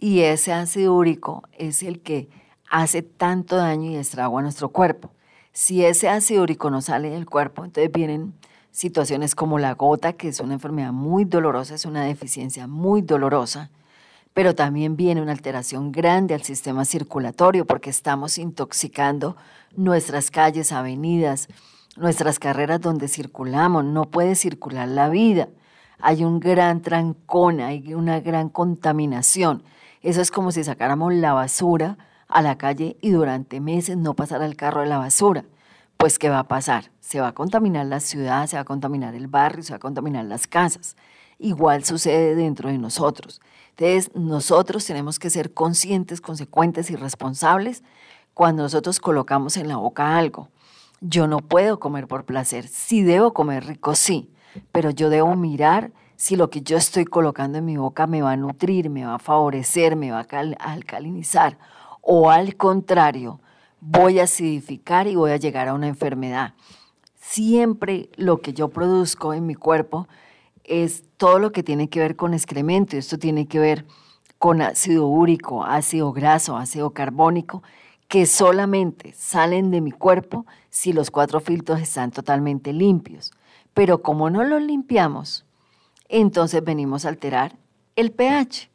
[0.03, 2.27] y ese ácido úrico es el que
[2.69, 5.13] hace tanto daño y estrago a nuestro cuerpo.
[5.53, 8.33] Si ese ácido úrico no sale del cuerpo, entonces vienen
[8.69, 13.71] situaciones como la gota, que es una enfermedad muy dolorosa, es una deficiencia muy dolorosa,
[14.33, 19.37] pero también viene una alteración grande al sistema circulatorio porque estamos intoxicando
[19.73, 21.47] nuestras calles, avenidas,
[21.95, 25.47] nuestras carreras donde circulamos, no puede circular la vida.
[25.99, 29.63] Hay un gran trancón, hay una gran contaminación.
[30.03, 34.45] Eso es como si sacáramos la basura a la calle y durante meses no pasara
[34.45, 35.45] el carro de la basura.
[35.95, 36.91] Pues, ¿qué va a pasar?
[36.99, 39.79] Se va a contaminar la ciudad, se va a contaminar el barrio, se va a
[39.79, 40.97] contaminar las casas.
[41.39, 43.39] Igual sucede dentro de nosotros.
[43.77, 47.81] Entonces, nosotros tenemos que ser conscientes, consecuentes y responsables
[48.33, 50.49] cuando nosotros colocamos en la boca algo.
[50.99, 52.67] Yo no puedo comer por placer.
[52.67, 54.29] Sí debo comer rico, sí,
[54.73, 58.31] pero yo debo mirar si lo que yo estoy colocando en mi boca me va
[58.31, 61.57] a nutrir, me va a favorecer, me va a alcalinizar,
[62.01, 63.39] o al contrario,
[63.79, 66.53] voy a acidificar y voy a llegar a una enfermedad.
[67.15, 70.07] Siempre lo que yo produzco en mi cuerpo
[70.63, 73.85] es todo lo que tiene que ver con excremento, esto tiene que ver
[74.37, 77.63] con ácido úrico, ácido graso, ácido carbónico,
[78.07, 83.31] que solamente salen de mi cuerpo si los cuatro filtros están totalmente limpios.
[83.73, 85.45] Pero como no los limpiamos,
[86.19, 87.57] entonces venimos a alterar
[87.95, 88.69] el pH.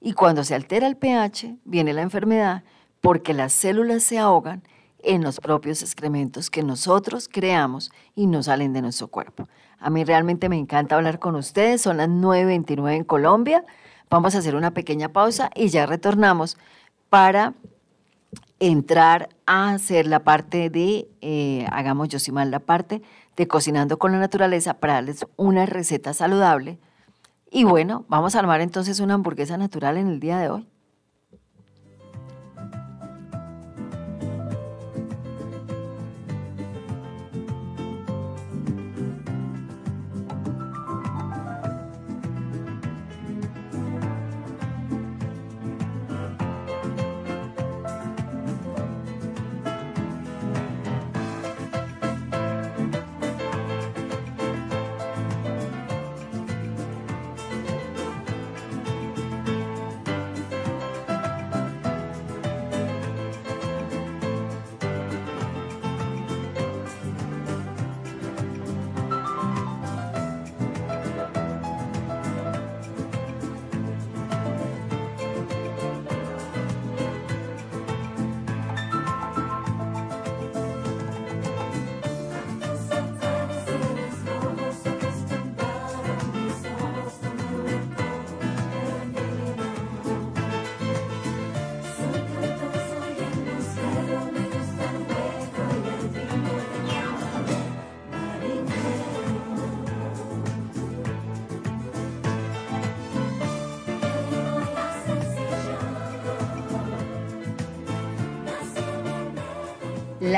[0.00, 2.64] Y cuando se altera el pH, viene la enfermedad
[3.02, 4.62] porque las células se ahogan
[5.00, 9.48] en los propios excrementos que nosotros creamos y no salen de nuestro cuerpo.
[9.78, 13.64] A mí realmente me encanta hablar con ustedes, son las 9.29 en Colombia.
[14.08, 16.56] Vamos a hacer una pequeña pausa y ya retornamos
[17.10, 17.52] para
[18.60, 23.02] entrar a hacer la parte de, eh, hagamos yo mal la parte
[23.38, 26.80] de cocinando con la naturaleza para darles una receta saludable.
[27.50, 30.68] Y bueno, vamos a armar entonces una hamburguesa natural en el día de hoy.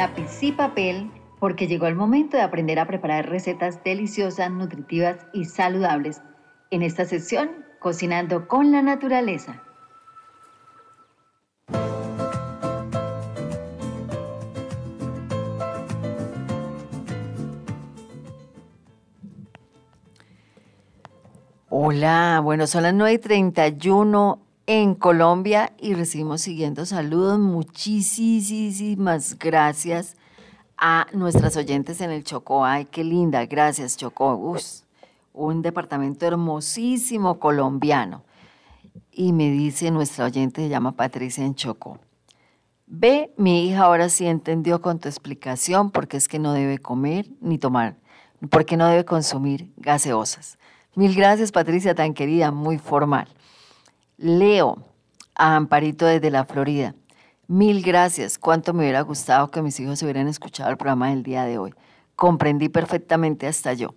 [0.01, 1.11] Lápiz y papel
[1.41, 6.23] porque llegó el momento de aprender a preparar recetas deliciosas, nutritivas y saludables.
[6.71, 9.63] En esta sesión, Cocinando con la Naturaleza.
[21.69, 24.39] Hola, bueno, son las 9.31
[24.73, 27.41] en Colombia y recibimos siguiendo saludos.
[27.41, 30.15] Muchísimas gracias
[30.79, 32.65] a nuestras oyentes en el Chocó.
[32.65, 34.57] Ay, qué linda, gracias Chocó.
[35.33, 38.23] un departamento hermosísimo colombiano.
[39.11, 41.99] Y me dice nuestra oyente, se llama Patricia en Chocó.
[42.87, 47.27] Ve, mi hija ahora sí entendió con tu explicación porque es que no debe comer
[47.41, 47.97] ni tomar,
[48.51, 50.61] porque no debe consumir gaseosas.
[50.95, 53.27] Mil gracias, Patricia, tan querida, muy formal.
[54.21, 54.85] Leo
[55.35, 56.95] a Amparito desde la Florida.
[57.47, 58.39] Mil gracias.
[58.39, 61.75] Cuánto me hubiera gustado que mis hijos hubieran escuchado el programa del día de hoy.
[62.17, 63.95] Comprendí perfectamente hasta yo.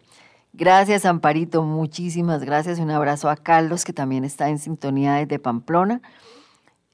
[0.54, 1.64] Gracias, Amparito.
[1.64, 2.80] Muchísimas gracias.
[2.80, 6.02] Un abrazo a Carlos, que también está en sintonía desde Pamplona.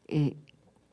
[0.08, 0.36] Eh,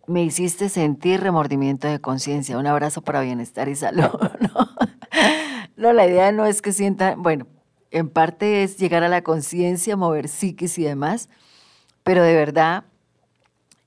[0.07, 2.59] me hiciste sentir remordimiento de conciencia.
[2.59, 4.11] Un abrazo para bienestar y salud.
[5.77, 5.93] ¿no?
[5.95, 7.47] la idea no es que sientan, bueno,
[7.91, 11.31] en parte es llegar a la conciencia, mover psiquis y demás
[12.07, 12.85] pero de verdad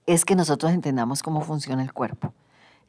[0.05, 2.33] es que nosotros entendamos cómo funciona el cuerpo,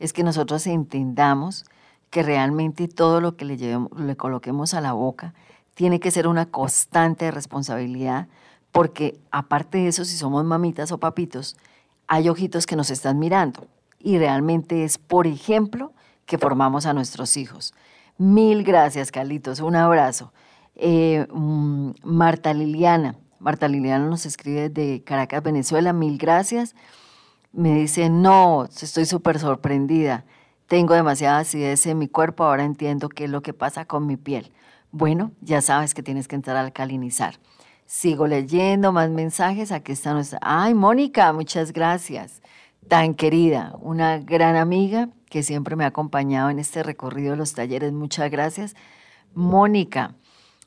[0.00, 1.66] es que nosotros entendamos
[2.10, 5.32] que realmente todo lo que le, le coloquemos a la boca
[5.76, 8.26] tiene que ser una constante responsabilidad,
[8.72, 11.56] porque aparte de eso, si somos mamitas o papitos,
[12.08, 13.68] hay ojitos que nos están mirando
[14.00, 15.92] y realmente es, por ejemplo,
[16.26, 17.72] que formamos a nuestros hijos.
[18.18, 20.32] Mil gracias, Carlitos, un abrazo.
[20.74, 26.74] Eh, mm, Marta Liliana, Marta Liliana nos escribe de Caracas, Venezuela, mil gracias.
[27.52, 30.26] Me dice, no, estoy súper sorprendida.
[30.66, 34.16] Tengo demasiada acidez en mi cuerpo, ahora entiendo qué es lo que pasa con mi
[34.16, 34.52] piel.
[34.92, 37.40] Bueno, ya sabes que tienes que entrar a alcalinizar.
[37.86, 39.72] Sigo leyendo más mensajes.
[39.72, 40.38] Aquí está nuestra...
[40.42, 42.42] Ay, Mónica, muchas gracias.
[42.88, 47.54] Tan querida, una gran amiga que siempre me ha acompañado en este recorrido de los
[47.54, 47.92] talleres.
[47.92, 48.76] Muchas gracias.
[49.34, 50.14] Mónica,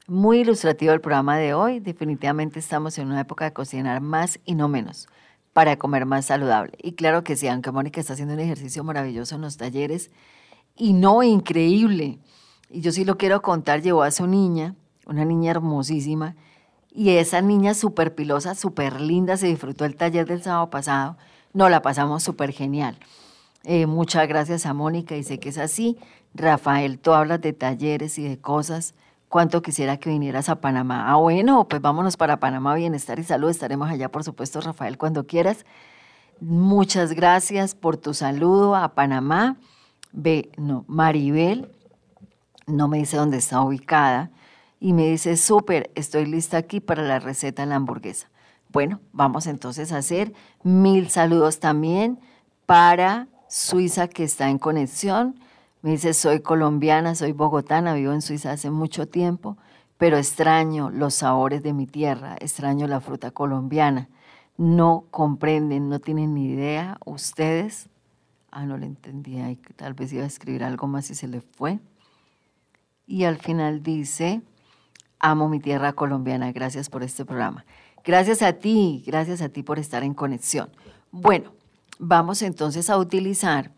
[0.08, 1.80] muy ilustrativo el programa de hoy.
[1.80, 5.08] Definitivamente estamos en una época de cocinar más y no menos
[5.54, 6.78] para comer más saludable.
[6.82, 10.12] Y claro que sí, aunque Mónica está haciendo un ejercicio maravilloso en los talleres
[10.76, 12.20] y no increíble.
[12.70, 14.76] Y yo sí lo quiero contar, llevó a su niña,
[15.06, 16.36] una niña hermosísima,
[16.92, 21.18] y esa niña súper pilosa, súper linda, se disfrutó el taller del sábado pasado.
[21.54, 22.98] No, la pasamos súper genial.
[23.64, 25.98] Eh, muchas gracias a Mónica y sé que es así.
[26.34, 28.96] Rafael, tú hablas de talleres y de cosas
[29.34, 31.12] cuánto quisiera que vinieras a Panamá.
[31.12, 33.50] Ah, bueno, pues vámonos para Panamá, bienestar y salud.
[33.50, 35.66] Estaremos allá, por supuesto, Rafael, cuando quieras.
[36.40, 39.58] Muchas gracias por tu saludo a Panamá.
[40.12, 41.72] Ve, no, Maribel,
[42.68, 44.30] no me dice dónde está ubicada,
[44.80, 48.30] y me dice, súper, estoy lista aquí para la receta de la hamburguesa.
[48.70, 50.32] Bueno, vamos entonces a hacer
[50.62, 52.20] mil saludos también
[52.68, 55.40] para Suiza que está en conexión.
[55.84, 59.58] Me dice, soy colombiana, soy bogotana, vivo en Suiza hace mucho tiempo,
[60.00, 64.10] pero extraño los sabores de mi tierra, extraño la fruta colombiana.
[64.58, 67.90] No comprenden, no tienen ni idea ustedes
[68.56, 71.42] Ah, no le entendía y tal vez iba a escribir algo más y se le
[71.42, 71.80] fue.
[73.08, 74.44] Y al final dice,
[75.18, 77.66] amo mi tierra colombiana, gracias por este programa.
[78.04, 80.70] Gracias a ti, gracias a ti por estar en conexión.
[81.10, 81.52] Bueno,
[81.98, 83.72] vamos entonces a utilizar,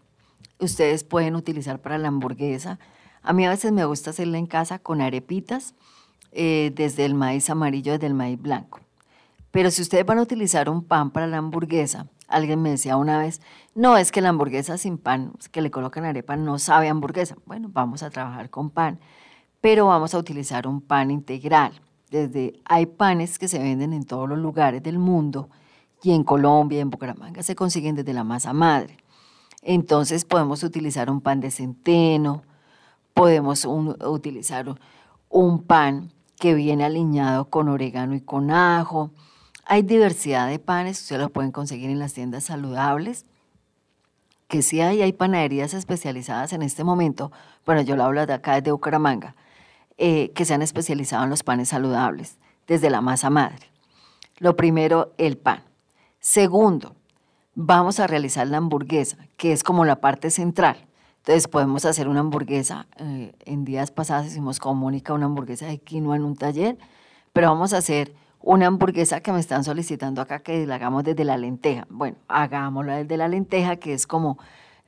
[0.60, 2.80] ustedes pueden utilizar para la hamburguesa.
[3.22, 5.74] A mí a veces me gusta hacerla en casa con arepitas,
[6.32, 8.80] eh, desde el maíz amarillo, desde el maíz blanco.
[9.52, 13.20] Pero si ustedes van a utilizar un pan para la hamburguesa, Alguien me decía una
[13.20, 13.41] vez,
[13.76, 17.36] no, es que la hamburguesa sin pan, que le colocan arepa, no sabe hamburguesa.
[17.46, 19.00] Bueno, vamos a trabajar con pan,
[19.62, 21.80] pero vamos a utilizar un pan integral.
[22.10, 25.50] Desde hay panes que se venden en todos los lugares del mundo
[26.02, 28.98] y en Colombia, en Bucaramanga, se consiguen desde la masa madre.
[29.68, 32.43] Entonces podemos utilizar un pan de centeno,
[33.16, 34.76] podemos utilizar
[35.28, 39.09] un pan que viene aliñado con orégano y con ajo,
[39.66, 43.26] hay diversidad de panes, ustedes los pueden conseguir en las tiendas saludables,
[44.47, 47.32] que sí hay, hay panaderías especializadas en este momento,
[47.66, 49.36] bueno, yo lo hablo de acá desde Bucaramanga,
[49.97, 52.38] eh, que se han especializado en los panes saludables,
[52.68, 53.72] desde la masa madre.
[54.38, 55.63] Lo primero, el pan.
[56.20, 56.95] Segundo,
[57.56, 60.78] vamos a realizar la hamburguesa, que es como la parte central.
[61.20, 65.80] Entonces podemos hacer una hamburguesa, eh, en días pasados hicimos con Mónica una hamburguesa de
[65.80, 66.78] quinoa en un taller,
[67.34, 71.24] pero vamos a hacer una hamburguesa que me están solicitando acá que la hagamos desde
[71.24, 71.88] la lenteja.
[71.89, 74.38] Bueno, hagámosla desde la lenteja, que es como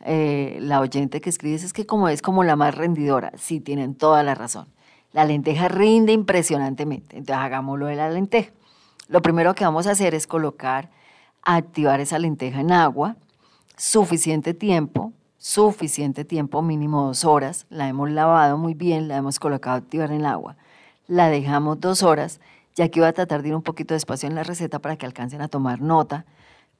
[0.05, 3.31] eh, la oyente que escribe, es que como es como la más rendidora.
[3.35, 4.67] Sí, tienen toda la razón.
[5.11, 8.51] La lenteja rinde impresionantemente, entonces hagámoslo de la lenteja.
[9.07, 10.91] Lo primero que vamos a hacer es colocar,
[11.43, 13.15] activar esa lenteja en agua,
[13.77, 17.65] suficiente tiempo, suficiente tiempo, mínimo dos horas.
[17.69, 20.57] La hemos lavado muy bien, la hemos colocado a activar en el agua.
[21.07, 22.39] La dejamos dos horas
[22.77, 25.05] ya que iba a tratar de ir un poquito despacio en la receta para que
[25.07, 26.25] alcancen a tomar nota,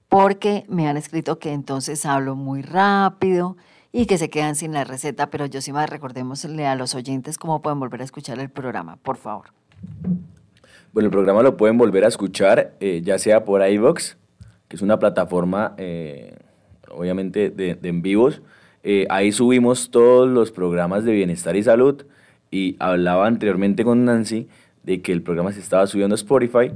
[0.08, 3.58] porque me han escrito que entonces hablo muy rápido
[3.92, 7.40] y que se quedan sin la receta, pero yo sí más recordémosle a los oyentes
[7.40, 9.48] cómo pueden volver a escuchar el programa, por favor.
[10.94, 14.18] Bueno, el programa lo pueden volver a escuchar eh, ya sea por iVox,
[14.68, 16.36] que es una plataforma eh,
[16.90, 18.42] obviamente de, en vivos.
[18.84, 22.06] Eh, ahí subimos todos los programas de bienestar y salud
[22.52, 24.48] y hablaba anteriormente con Nancy
[24.84, 26.72] de que el programa se estaba subiendo a Spotify.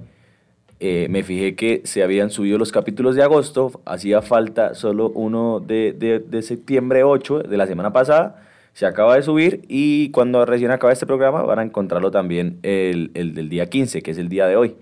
[0.79, 5.59] Eh, me fijé que se habían subido los capítulos de agosto, hacía falta solo uno
[5.59, 8.41] de, de, septiembre 8 de la semana pasada,
[8.73, 13.11] se acaba de subir y cuando recién acaba este programa van a encontrarlo también el,
[13.13, 14.75] el del día 15, que es el día de hoy.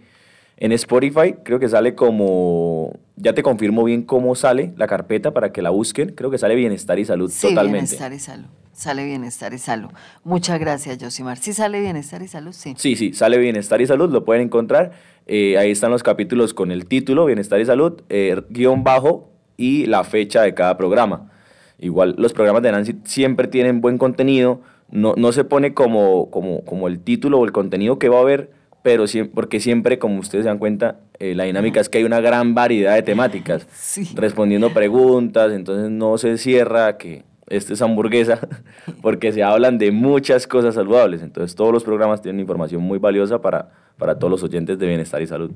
[0.62, 5.54] En Spotify creo que sale como, ya te confirmo bien cómo sale la carpeta para
[5.54, 7.92] que la busquen, creo que sale bienestar y salud sí, totalmente.
[7.92, 8.46] Bienestar y salud.
[8.74, 9.90] Sale bienestar y salud.
[10.26, 11.38] Muchas gracias, Josimar.
[11.38, 12.52] ¿Sí sale bienestar y salud?
[12.52, 12.74] Sí.
[12.78, 14.92] Sí, sí, sale bienestar y salud, lo pueden encontrar.
[15.28, 19.86] Eh, ahí están los capítulos con el título, bienestar y salud, eh, guion bajo y
[19.86, 21.32] la fecha de cada programa.
[21.78, 24.60] Igual los programas de Nancy siempre tienen buen contenido,
[24.92, 28.22] no, no se pone como, como, como el título o el contenido que va a
[28.22, 31.98] haber, pero siempre, porque siempre, como ustedes se dan cuenta, eh, la dinámica es que
[31.98, 34.10] hay una gran variedad de temáticas, sí.
[34.16, 38.40] respondiendo preguntas, entonces no se cierra que esta es hamburguesa,
[39.02, 41.22] porque se hablan de muchas cosas saludables.
[41.22, 45.22] Entonces todos los programas tienen información muy valiosa para, para todos los oyentes de bienestar
[45.22, 45.52] y salud.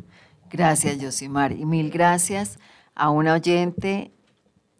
[0.51, 1.51] Gracias, Yosimar.
[1.51, 2.59] Y mil gracias
[2.95, 4.11] a una oyente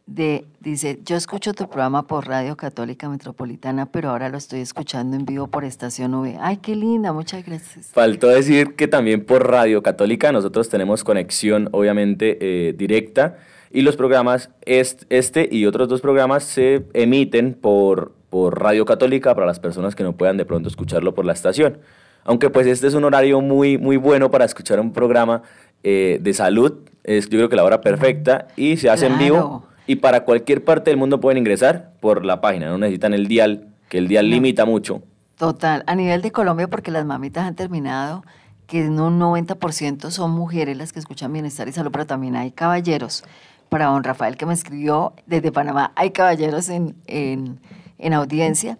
[0.05, 5.15] de, dice, yo escucho tu programa por Radio Católica Metropolitana, pero ahora lo estoy escuchando
[5.15, 6.37] en vivo por Estación V.
[6.41, 7.87] Ay, qué linda, muchas gracias.
[7.93, 13.37] Faltó decir que también por Radio Católica nosotros tenemos conexión, obviamente, eh, directa
[13.71, 19.47] y los programas, este y otros dos programas se emiten por, por Radio Católica para
[19.47, 21.79] las personas que no puedan de pronto escucharlo por la estación.
[22.25, 25.41] Aunque pues este es un horario muy, muy bueno para escuchar un programa
[25.81, 26.73] eh, de salud,
[27.03, 29.21] es yo creo que la hora perfecta y se hace claro.
[29.21, 33.13] en vivo y para cualquier parte del mundo pueden ingresar por la página, no necesitan
[33.13, 34.35] el dial, que el dial no.
[34.35, 35.01] limita mucho.
[35.37, 38.23] Total, a nivel de Colombia porque las mamitas han terminado
[38.67, 42.51] que en un 90% son mujeres las que escuchan bienestar y salud, pero también hay
[42.51, 43.23] caballeros
[43.69, 47.59] para don Rafael que me escribió desde Panamá, hay caballeros en, en,
[47.97, 48.77] en audiencia.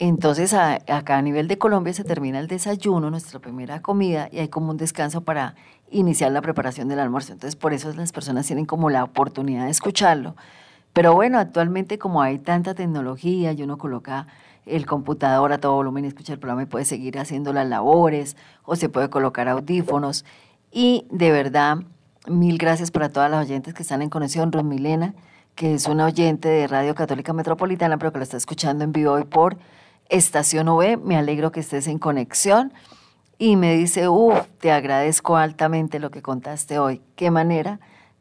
[0.00, 4.40] Entonces a, acá a nivel de Colombia se termina el desayuno, nuestra primera comida, y
[4.40, 5.54] hay como un descanso para
[5.90, 7.32] iniciar la preparación del almuerzo.
[7.32, 10.34] Entonces, por eso las personas tienen como la oportunidad de escucharlo.
[10.92, 14.28] Pero bueno, actualmente como hay tanta tecnología y uno coloca
[14.66, 18.36] el computador a todo volumen y escucha el programa y puede seguir haciendo las labores
[18.64, 20.24] o se puede colocar audífonos.
[20.70, 21.78] Y de verdad,
[22.26, 24.52] mil gracias para todas las oyentes que están en conexión.
[24.52, 25.14] Rosmilena,
[25.54, 29.12] que es una oyente de Radio Católica Metropolitana, pero que lo está escuchando en vivo
[29.12, 29.56] hoy por
[30.08, 30.96] Estación V.
[30.98, 32.72] Me alegro que estés en conexión.
[33.38, 37.02] Y me dice, uff, te agradezco altamente lo que contaste hoy.
[37.16, 37.80] Qué manera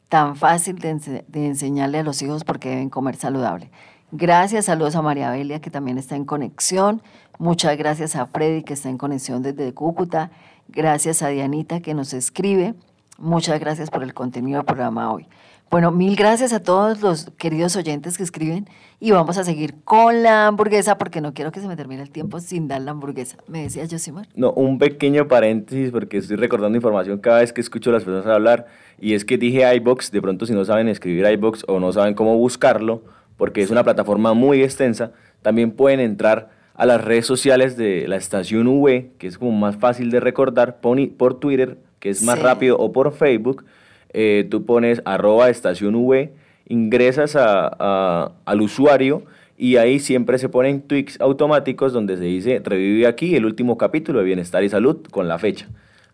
[0.10, 3.72] tan fácil de, enseñarle a los hijos porque deben comer saludable.
[4.12, 7.02] Gracias, saludos a María Belia, que también está en conexión.
[7.40, 10.30] Muchas gracias a Freddy, que está en conexión desde Cúcuta.
[10.68, 12.76] Gracias a Dianita, que nos escribe.
[13.18, 15.28] Muchas gracias por el contenido del programa hoy.
[15.74, 18.68] Bueno, mil gracias a todos los queridos oyentes que escriben
[19.00, 22.12] y vamos a seguir con la hamburguesa porque no quiero que se me termine el
[22.12, 23.38] tiempo sin dar la hamburguesa.
[23.48, 24.28] ¿Me decía Josimar?
[24.36, 28.28] No, un pequeño paréntesis porque estoy recordando información cada vez que escucho a las personas
[28.28, 28.68] hablar
[29.00, 32.14] y es que dije iBox, de pronto si no saben escribir iBox o no saben
[32.14, 33.02] cómo buscarlo,
[33.36, 38.18] porque es una plataforma muy extensa, también pueden entrar a las redes sociales de la
[38.18, 42.78] estación V, que es como más fácil de recordar, por Twitter, que es más rápido,
[42.78, 43.66] o por Facebook.
[44.14, 46.32] Eh, tú pones arroba estación V,
[46.68, 49.24] ingresas al usuario
[49.58, 54.20] y ahí siempre se ponen tweets automáticos donde se dice revive aquí el último capítulo
[54.20, 55.68] de Bienestar y Salud con la fecha.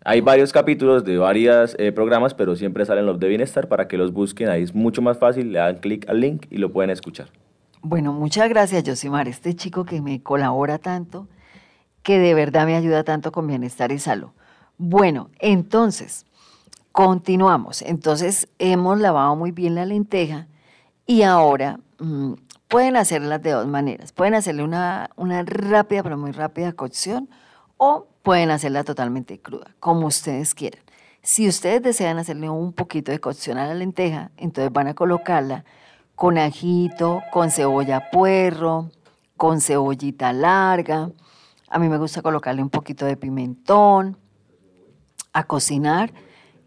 [0.05, 3.97] Hay varios capítulos de varios eh, programas, pero siempre salen los de bienestar para que
[3.97, 4.47] los busquen.
[4.47, 7.27] Ahí es mucho más fácil, le dan clic al link y lo pueden escuchar.
[7.81, 11.27] Bueno, muchas gracias, Josimar, este chico que me colabora tanto,
[12.01, 14.29] que de verdad me ayuda tanto con bienestar y salud.
[14.77, 16.25] Bueno, entonces,
[16.91, 17.81] continuamos.
[17.81, 20.47] Entonces, hemos lavado muy bien la lenteja
[21.05, 22.33] y ahora mm,
[22.67, 24.11] pueden hacerlas de dos maneras.
[24.11, 27.29] Pueden hacerle una, una rápida, pero muy rápida cocción
[27.77, 30.83] o pueden hacerla totalmente cruda, como ustedes quieran.
[31.21, 35.65] Si ustedes desean hacerle un poquito de cocción a la lenteja, entonces van a colocarla
[36.15, 38.91] con ajito, con cebolla puerro,
[39.37, 41.11] con cebollita larga.
[41.69, 44.17] A mí me gusta colocarle un poquito de pimentón
[45.33, 46.13] a cocinar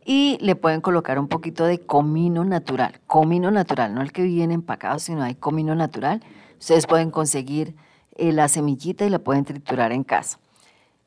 [0.04, 3.00] y le pueden colocar un poquito de comino natural.
[3.06, 6.22] Comino natural, no el que viene empacado, sino hay comino natural.
[6.58, 7.74] Ustedes pueden conseguir
[8.16, 10.38] eh, la semillita y la pueden triturar en casa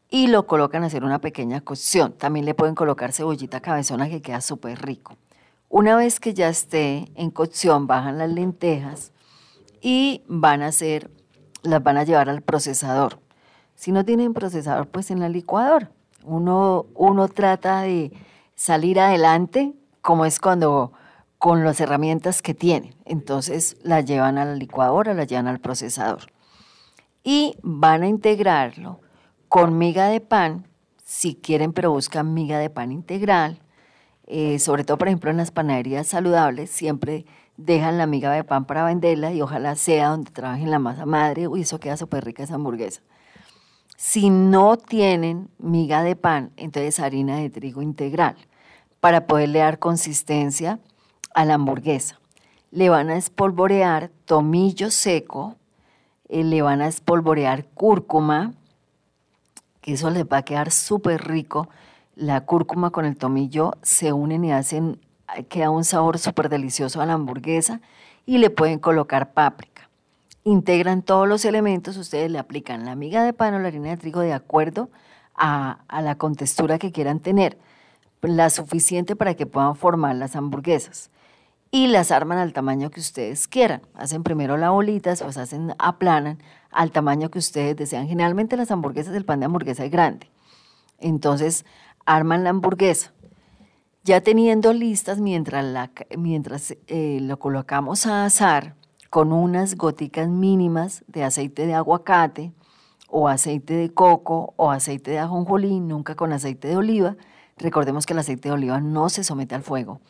[0.10, 2.14] y lo colocan a hacer una pequeña cocción.
[2.14, 5.18] También le pueden colocar cebollita cabezona que queda súper rico.
[5.70, 9.12] Una vez que ya esté en cocción, bajan las lentejas
[9.82, 11.10] y van a hacer,
[11.64, 13.20] las van a llevar al procesador.
[13.76, 15.92] Si no tienen procesador, pues en la licuadora.
[16.24, 18.14] Uno, uno trata de
[18.56, 20.94] salir adelante como es cuando
[21.38, 22.96] con las herramientas que tienen.
[23.06, 26.32] Entonces las llevan a la licuadora, las llevan al procesador.
[27.24, 29.02] Y van a integrarlo
[29.48, 30.68] con miga de pan,
[31.04, 33.60] si quieren, pero buscan miga de pan integral.
[34.28, 37.26] Eh, sobre todo, por ejemplo, en las panaderías saludables, siempre
[37.58, 41.48] dejan la miga de pan para venderla y ojalá sea donde trabajen la masa madre.
[41.48, 43.02] Uy, eso queda súper rica esa hamburguesa.
[43.98, 48.36] Si no tienen miga de pan, entonces harina de trigo integral
[49.00, 50.80] para poderle dar consistencia
[51.34, 52.20] a la hamburguesa.
[52.72, 55.56] Le van a espolvorear tomillo seco,
[56.28, 58.54] eh, le van a espolvorear cúrcuma,
[59.80, 61.70] que eso les va a quedar súper rico.
[62.16, 65.00] La cúrcuma con el tomillo se unen y hacen,
[65.48, 67.80] queda un sabor súper delicioso a la hamburguesa
[68.26, 69.75] y le pueden colocar páprica.
[70.46, 73.98] Integran todos los elementos, ustedes le aplican la miga de pan o la harina de
[73.98, 74.90] trigo de acuerdo
[75.36, 77.58] a, a la contextura que quieran tener,
[78.22, 81.10] la suficiente para que puedan formar las hamburguesas
[81.72, 83.82] y las arman al tamaño que ustedes quieran.
[83.96, 86.38] Hacen primero la bolita, después hacen, aplanan
[86.72, 88.08] al tamaño que ustedes desean.
[88.08, 90.30] Generalmente las hamburguesas, el pan de hamburguesa es grande.
[91.00, 91.66] Entonces,
[92.06, 93.12] arman la hamburguesa.
[94.04, 98.76] Ya teniendo listas, mientras, la, mientras eh, lo colocamos a asar,
[99.16, 102.52] con unas goticas mínimas de aceite de aguacate
[103.08, 107.16] o aceite de coco o aceite de ajonjolí, nunca con aceite de oliva.
[107.56, 110.02] Recordemos que el aceite de oliva no se somete al fuego.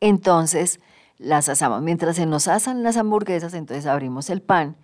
[0.00, 0.80] Entonces,
[1.18, 1.82] las asamos.
[1.82, 4.76] Mientras se nos asan las hamburguesas, entonces abrimos el pan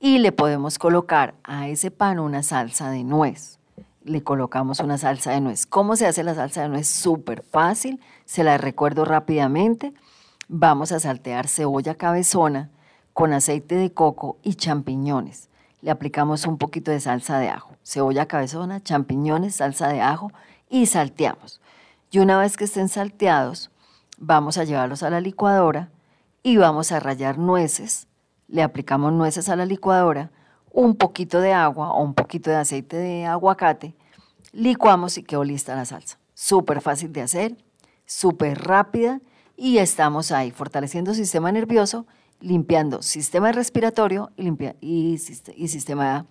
[0.00, 3.60] y le podemos colocar a ese pan una salsa de nuez.
[4.02, 5.66] Le colocamos una salsa de nuez.
[5.66, 6.88] ¿Cómo se hace la salsa de nuez?
[6.88, 9.94] Súper fácil, se la recuerdo rápidamente.
[10.48, 12.70] Vamos a saltear cebolla cabezona
[13.14, 15.48] con aceite de coco y champiñones.
[15.80, 20.30] Le aplicamos un poquito de salsa de ajo, cebolla cabezona, champiñones, salsa de ajo
[20.68, 21.62] y salteamos.
[22.10, 23.70] Y una vez que estén salteados,
[24.18, 25.88] vamos a llevarlos a la licuadora
[26.42, 28.06] y vamos a rallar nueces.
[28.48, 30.30] Le aplicamos nueces a la licuadora,
[30.70, 33.94] un poquito de agua o un poquito de aceite de aguacate,
[34.52, 36.18] licuamos y quedó lista la salsa.
[36.34, 37.56] Súper fácil de hacer
[38.06, 39.20] súper rápida
[39.56, 42.06] y estamos ahí fortaleciendo el sistema nervioso,
[42.44, 46.26] limpiando sistema respiratorio y, limpia, y, sistema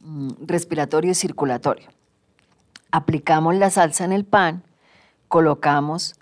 [0.00, 1.88] mm, respiratorio y circulatorio.
[2.90, 4.62] Aplicamos la salsa en el pan,
[5.28, 6.16] colocamos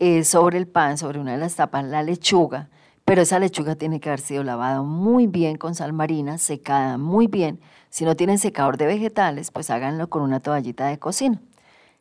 [0.00, 2.68] eh, sobre el pan, sobre una de las tapas, la lechuga,
[3.04, 7.26] pero esa lechuga tiene que haber sido lavada muy bien con sal marina, secada muy
[7.26, 7.60] bien.
[7.90, 11.40] Si no tienen secador de vegetales, pues háganlo con una toallita de cocina.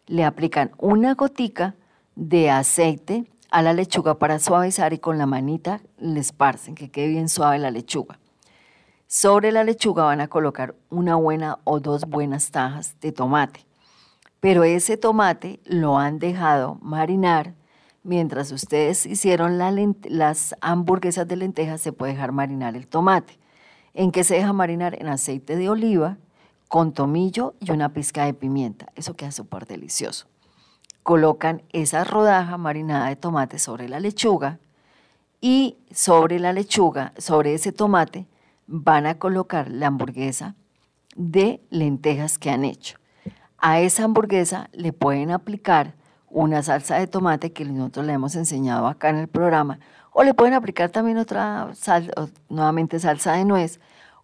[0.07, 1.75] Le aplican una gotica
[2.15, 7.09] de aceite a la lechuga para suavizar y con la manita le esparcen, que quede
[7.09, 8.19] bien suave la lechuga.
[9.07, 13.65] Sobre la lechuga van a colocar una buena o dos buenas tajas de tomate.
[14.39, 17.53] Pero ese tomate lo han dejado marinar
[18.03, 23.37] mientras ustedes hicieron las hamburguesas de lentejas, se puede dejar marinar el tomate.
[23.93, 24.95] ¿En qué se deja marinar?
[24.99, 26.17] En aceite de oliva,
[26.69, 28.87] con tomillo y una pizca de pimienta.
[28.95, 30.30] Eso queda súper delicioso.
[31.03, 34.59] Colocan esa rodaja marinada de tomate sobre la lechuga
[35.41, 38.27] y sobre la lechuga, sobre ese tomate,
[38.67, 40.55] van a colocar la hamburguesa
[41.15, 42.97] de lentejas que han hecho.
[43.57, 45.95] A esa hamburguesa le pueden aplicar
[46.29, 49.79] una salsa de tomate que nosotros le hemos enseñado acá en el programa,
[50.13, 52.11] o le pueden aplicar también otra salsa,
[52.49, 53.79] nuevamente salsa de nuez,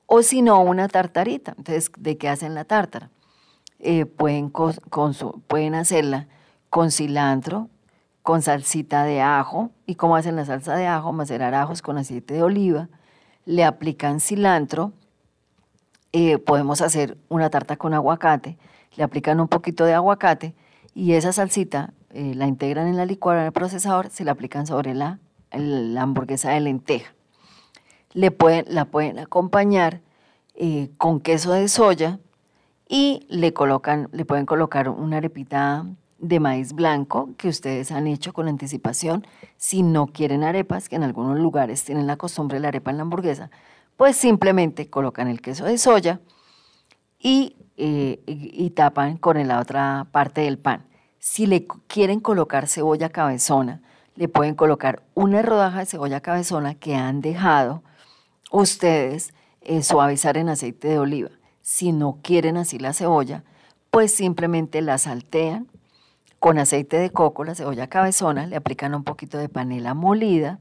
[0.05, 1.53] o si no, una tartarita.
[1.57, 3.09] Entonces, ¿de qué hacen la tártara?
[3.79, 4.51] Eh, pueden,
[5.47, 6.27] pueden hacerla
[6.69, 7.69] con cilantro,
[8.21, 12.33] con salsita de ajo, y cómo hacen la salsa de ajo, macerar ajos con aceite
[12.33, 12.89] de oliva,
[13.45, 14.91] le aplican cilantro,
[16.11, 18.57] eh, podemos hacer una tarta con aguacate,
[18.95, 20.55] le aplican un poquito de aguacate,
[20.93, 24.67] y esa salsita eh, la integran en la licuadora, en el procesador, se la aplican
[24.67, 25.19] sobre la,
[25.51, 27.13] la hamburguesa de lenteja.
[28.13, 30.01] Le pueden, la pueden acompañar
[30.55, 32.19] eh, con queso de soya
[32.89, 35.85] y le, colocan, le pueden colocar una arepita
[36.19, 39.25] de maíz blanco que ustedes han hecho con anticipación.
[39.57, 42.97] Si no quieren arepas, que en algunos lugares tienen la costumbre de la arepa en
[42.97, 43.51] la hamburguesa,
[43.95, 46.21] pues simplemente colocan el queso de soya
[47.19, 50.85] y, eh, y tapan con la otra parte del pan.
[51.19, 53.81] Si le quieren colocar cebolla cabezona,
[54.15, 57.83] le pueden colocar una rodaja de cebolla cabezona que han dejado
[58.51, 61.29] ustedes eh, suavizar en aceite de oliva.
[61.61, 63.43] Si no quieren así la cebolla,
[63.91, 65.67] pues simplemente la saltean
[66.39, 70.59] con aceite de coco, la cebolla cabezona, le aplican un poquito de panela molida,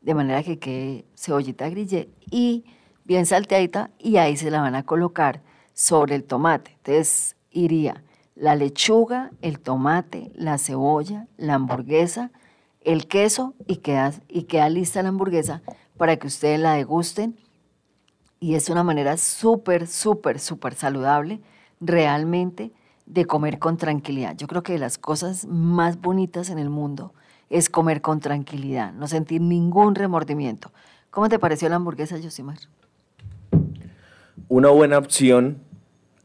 [0.00, 2.64] de manera que quede cebollita grillé y
[3.04, 5.40] bien salteadita y ahí se la van a colocar
[5.74, 6.72] sobre el tomate.
[6.72, 8.02] Entonces iría
[8.34, 12.30] la lechuga, el tomate, la cebolla, la hamburguesa,
[12.80, 15.62] el queso y queda, y queda lista la hamburguesa
[15.96, 17.36] para que ustedes la degusten.
[18.40, 21.40] Y es una manera súper, súper, súper saludable
[21.80, 22.72] realmente
[23.06, 24.36] de comer con tranquilidad.
[24.36, 27.12] Yo creo que de las cosas más bonitas en el mundo
[27.50, 30.72] es comer con tranquilidad, no sentir ningún remordimiento.
[31.10, 32.58] ¿Cómo te pareció la hamburguesa, Josimar?
[34.48, 35.58] Una buena opción,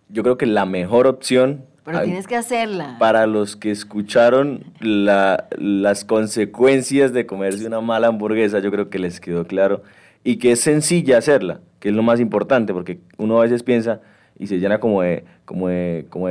[0.09, 2.97] yo creo que la mejor opción pero tienes que hacerla.
[2.99, 9.21] Para los que escucharon las consecuencias de comerse una mala hamburguesa, yo creo que les
[9.21, 9.83] quedó claro.
[10.21, 14.01] Y que es sencilla hacerla, que es lo más importante, porque uno a veces piensa
[14.39, 15.67] y se llena como de, como
[16.09, 16.27] como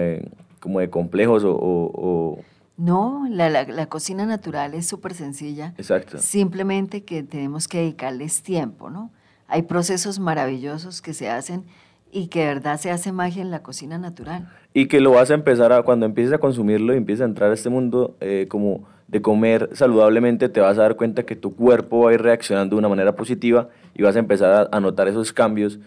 [0.61, 2.39] como de complejos o...
[2.77, 5.75] no, la, la, cocina natural es súper sencilla.
[5.79, 6.19] Exacto.
[6.19, 9.11] Simplemente que tenemos que dedicarles tiempo, ¿no?
[9.49, 11.65] Hay procesos maravillosos que se hacen
[12.11, 14.49] y que de verdad se hace magia en la cocina natural.
[14.75, 17.51] Y que lo vas a empezar a, cuando empieces a consumirlo y empieces a entrar
[17.51, 21.55] a este mundo eh, como de comer saludablemente, te vas a dar cuenta que tu
[21.55, 25.09] cuerpo va a ir reaccionando de una manera positiva y vas a empezar a, notar
[25.09, 25.79] esos cambios,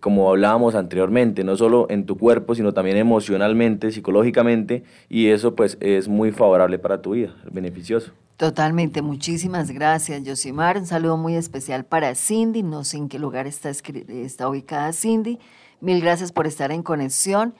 [0.00, 5.76] como hablábamos anteriormente, no solo en tu cuerpo, sino también emocionalmente, psicológicamente, y eso pues
[5.80, 8.12] es muy favorable para tu vida, beneficioso.
[8.36, 10.78] Totalmente, muchísimas gracias, Yosimar.
[10.78, 15.38] Un saludo muy especial para Cindy, no sé en qué lugar está, está ubicada Cindy.
[15.80, 17.54] Mil gracias por estar en conexión.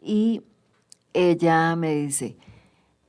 [0.00, 0.42] Y
[1.12, 2.36] ella me dice,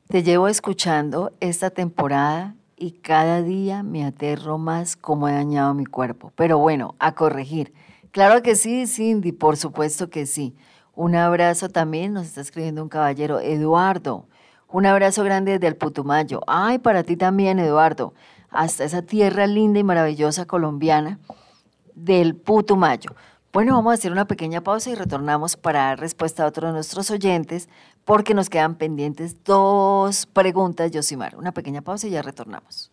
[0.07, 5.86] te llevo escuchando esta temporada y cada día me aterro más cómo he dañado mi
[5.86, 6.34] cuerpo.
[6.36, 7.71] Pero bueno, a corregir.
[8.12, 10.53] Claro que sí, Cindy, por supuesto que sí.
[10.93, 14.28] Un abrazo también, nos está escribiendo un caballero, Eduardo.
[14.68, 16.41] Un abrazo grande desde el Putumayo.
[16.45, 18.14] Ay, para ti también, Eduardo.
[18.49, 21.20] Hasta esa tierra linda y maravillosa colombiana
[21.95, 23.16] del Putumayo.
[23.53, 26.74] Bueno, vamos a hacer una pequeña pausa y retornamos para dar respuesta a otro de
[26.74, 27.70] nuestros oyentes
[28.03, 31.38] porque nos quedan pendientes dos preguntas, Yosimar.
[31.38, 32.91] Una pequeña pausa y ya retornamos.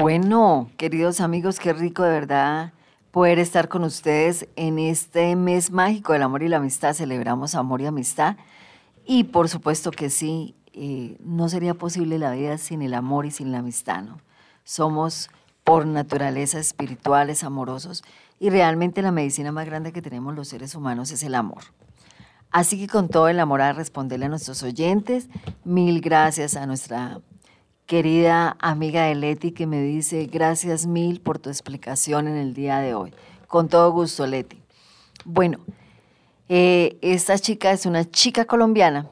[0.00, 2.72] Bueno, queridos amigos, qué rico de verdad
[3.10, 6.94] poder estar con ustedes en este mes mágico del amor y la amistad.
[6.94, 8.36] Celebramos amor y amistad.
[9.04, 13.32] Y por supuesto que sí, eh, no sería posible la vida sin el amor y
[13.32, 14.20] sin la amistad, ¿no?
[14.62, 15.30] Somos
[15.64, 18.04] por naturaleza espirituales, amorosos,
[18.38, 21.64] y realmente la medicina más grande que tenemos los seres humanos es el amor.
[22.52, 25.28] Así que con todo el amor a responderle a nuestros oyentes,
[25.64, 27.20] mil gracias a nuestra
[27.88, 32.80] querida amiga de Leti que me dice gracias mil por tu explicación en el día
[32.80, 33.14] de hoy.
[33.46, 34.60] Con todo gusto, Leti.
[35.24, 35.58] Bueno,
[36.50, 39.08] eh, esta chica es una chica colombiana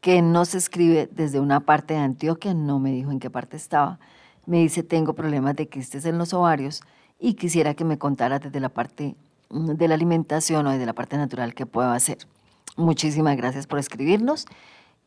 [0.00, 3.58] que no se escribe desde una parte de Antioquia, no me dijo en qué parte
[3.58, 3.98] estaba.
[4.46, 6.80] Me dice, tengo problemas de quistes en los ovarios
[7.20, 9.16] y quisiera que me contara desde la parte
[9.50, 12.16] mm, de la alimentación o desde la parte natural que puedo hacer.
[12.78, 14.46] Muchísimas gracias por escribirnos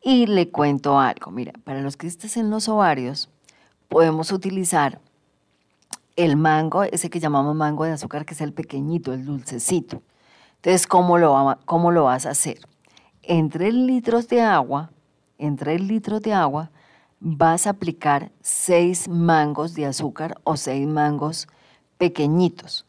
[0.03, 3.29] y le cuento algo, mira, para los quistes en los ovarios
[3.87, 4.99] podemos utilizar
[6.15, 10.01] el mango, ese que llamamos mango de azúcar, que es el pequeñito, el dulcecito.
[10.55, 12.59] Entonces, ¿cómo lo, cómo lo vas a hacer?
[13.23, 14.91] En 3 litros de agua,
[15.37, 16.71] en 3 litros de agua,
[17.19, 21.47] vas a aplicar 6 mangos de azúcar o 6 mangos
[21.97, 22.85] pequeñitos.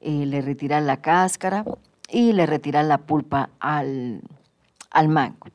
[0.00, 1.64] Eh, le retiras la cáscara
[2.08, 4.22] y le retiras la pulpa al,
[4.90, 5.46] al mango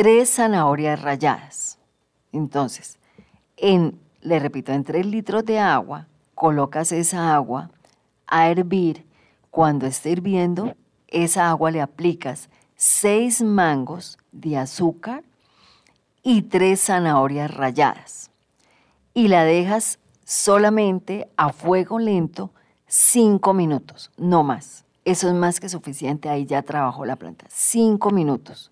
[0.00, 1.76] tres zanahorias ralladas.
[2.30, 3.00] Entonces,
[3.56, 7.72] en, le repito, en tres litros de agua, colocas esa agua
[8.28, 9.04] a hervir.
[9.50, 10.76] Cuando esté hirviendo,
[11.08, 15.24] esa agua le aplicas seis mangos de azúcar
[16.22, 18.30] y tres zanahorias ralladas.
[19.14, 22.52] Y la dejas solamente a fuego lento
[22.86, 24.84] cinco minutos, no más.
[25.04, 27.46] Eso es más que suficiente, ahí ya trabajó la planta.
[27.48, 28.70] Cinco minutos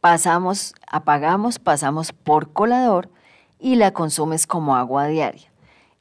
[0.00, 3.10] pasamos, apagamos, pasamos por colador
[3.58, 5.50] y la consumes como agua diaria.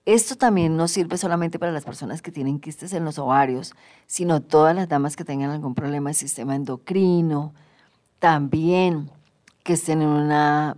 [0.06, 3.74] Esto también no sirve solamente para las personas que tienen quistes en los ovarios,
[4.06, 7.54] sino todas las damas que tengan algún problema de sistema endocrino,
[8.20, 9.10] también
[9.64, 10.78] que estén en una,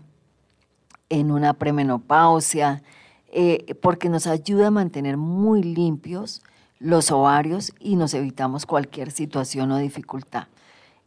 [1.10, 2.84] en una premenopausia,
[3.30, 6.42] eh, porque nos ayuda a mantener muy limpios
[6.80, 10.48] los ovarios y nos evitamos cualquier situación o dificultad.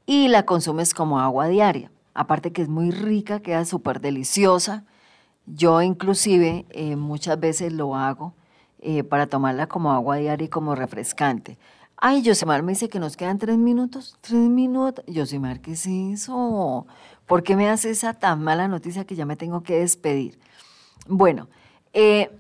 [0.04, 4.84] Y la consumes como agua diaria aparte que es muy rica, queda súper deliciosa.
[5.46, 8.34] Yo inclusive eh, muchas veces lo hago
[8.80, 11.58] eh, para tomarla como agua diaria y como refrescante.
[11.96, 14.16] Ay, Josimar me dice que nos quedan tres minutos.
[14.22, 15.04] Tres minutos.
[15.12, 16.86] Josimar, ¿qué es eso?
[17.26, 20.38] ¿Por qué me hace esa tan mala noticia que ya me tengo que despedir?
[21.06, 21.48] Bueno,
[21.92, 22.30] eh,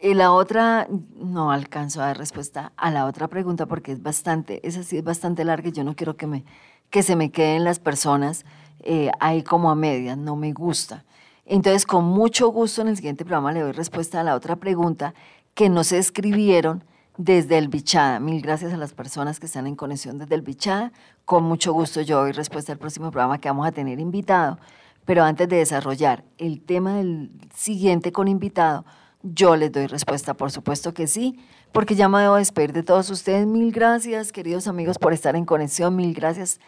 [0.00, 4.66] y la otra, no alcanzo a dar respuesta a la otra pregunta porque es bastante,
[4.66, 6.44] esa sí es bastante larga y yo no quiero que, me,
[6.88, 8.46] que se me queden las personas
[8.82, 11.04] eh, ahí como a medias, no me gusta.
[11.46, 15.14] Entonces, con mucho gusto en el siguiente programa le doy respuesta a la otra pregunta
[15.54, 16.84] que nos escribieron
[17.16, 18.20] desde el Bichada.
[18.20, 20.92] Mil gracias a las personas que están en conexión desde el Bichada.
[21.24, 24.58] Con mucho gusto yo doy respuesta al próximo programa que vamos a tener invitado.
[25.04, 28.84] Pero antes de desarrollar el tema del siguiente con invitado,
[29.22, 31.38] yo les doy respuesta, por supuesto que sí,
[31.72, 33.46] porque ya me debo despedir de todos ustedes.
[33.46, 35.96] Mil gracias, queridos amigos, por estar en conexión.
[35.96, 36.60] Mil gracias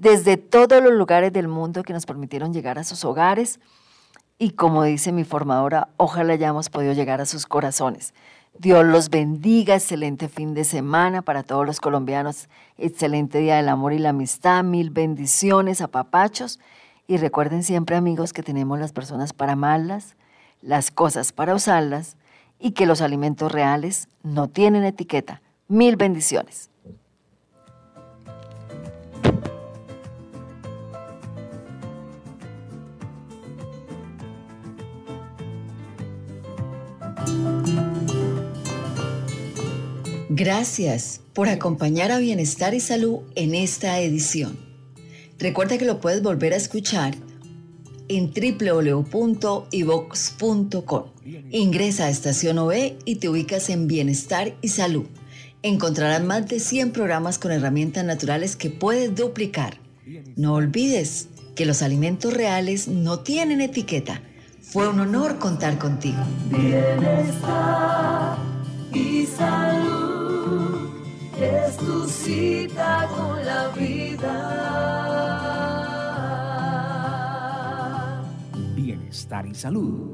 [0.00, 3.60] desde todos los lugares del mundo que nos permitieron llegar a sus hogares
[4.38, 8.14] y como dice mi formadora, ojalá hayamos podido llegar a sus corazones.
[8.58, 12.48] Dios los bendiga, excelente fin de semana para todos los colombianos,
[12.78, 16.60] excelente día del amor y la amistad, mil bendiciones papachos
[17.06, 20.16] y recuerden siempre amigos que tenemos las personas para amarlas,
[20.62, 22.16] las cosas para usarlas
[22.58, 25.42] y que los alimentos reales no tienen etiqueta.
[25.68, 26.69] Mil bendiciones.
[40.42, 44.58] Gracias por acompañar a Bienestar y Salud en esta edición.
[45.38, 47.14] Recuerda que lo puedes volver a escuchar
[48.08, 49.12] en www.ivox.com.
[51.50, 55.06] Ingresa a Estación OE y te ubicas en Bienestar y Salud.
[55.62, 59.78] Encontrarás más de 100 programas con herramientas naturales que puedes duplicar.
[60.36, 64.22] No olvides que los alimentos reales no tienen etiqueta
[64.72, 66.22] fue un honor contar contigo.
[66.48, 68.36] Bienestar
[68.92, 70.90] y salud
[71.40, 74.36] es tu cita con la vida.
[78.76, 80.09] Bienestar y salud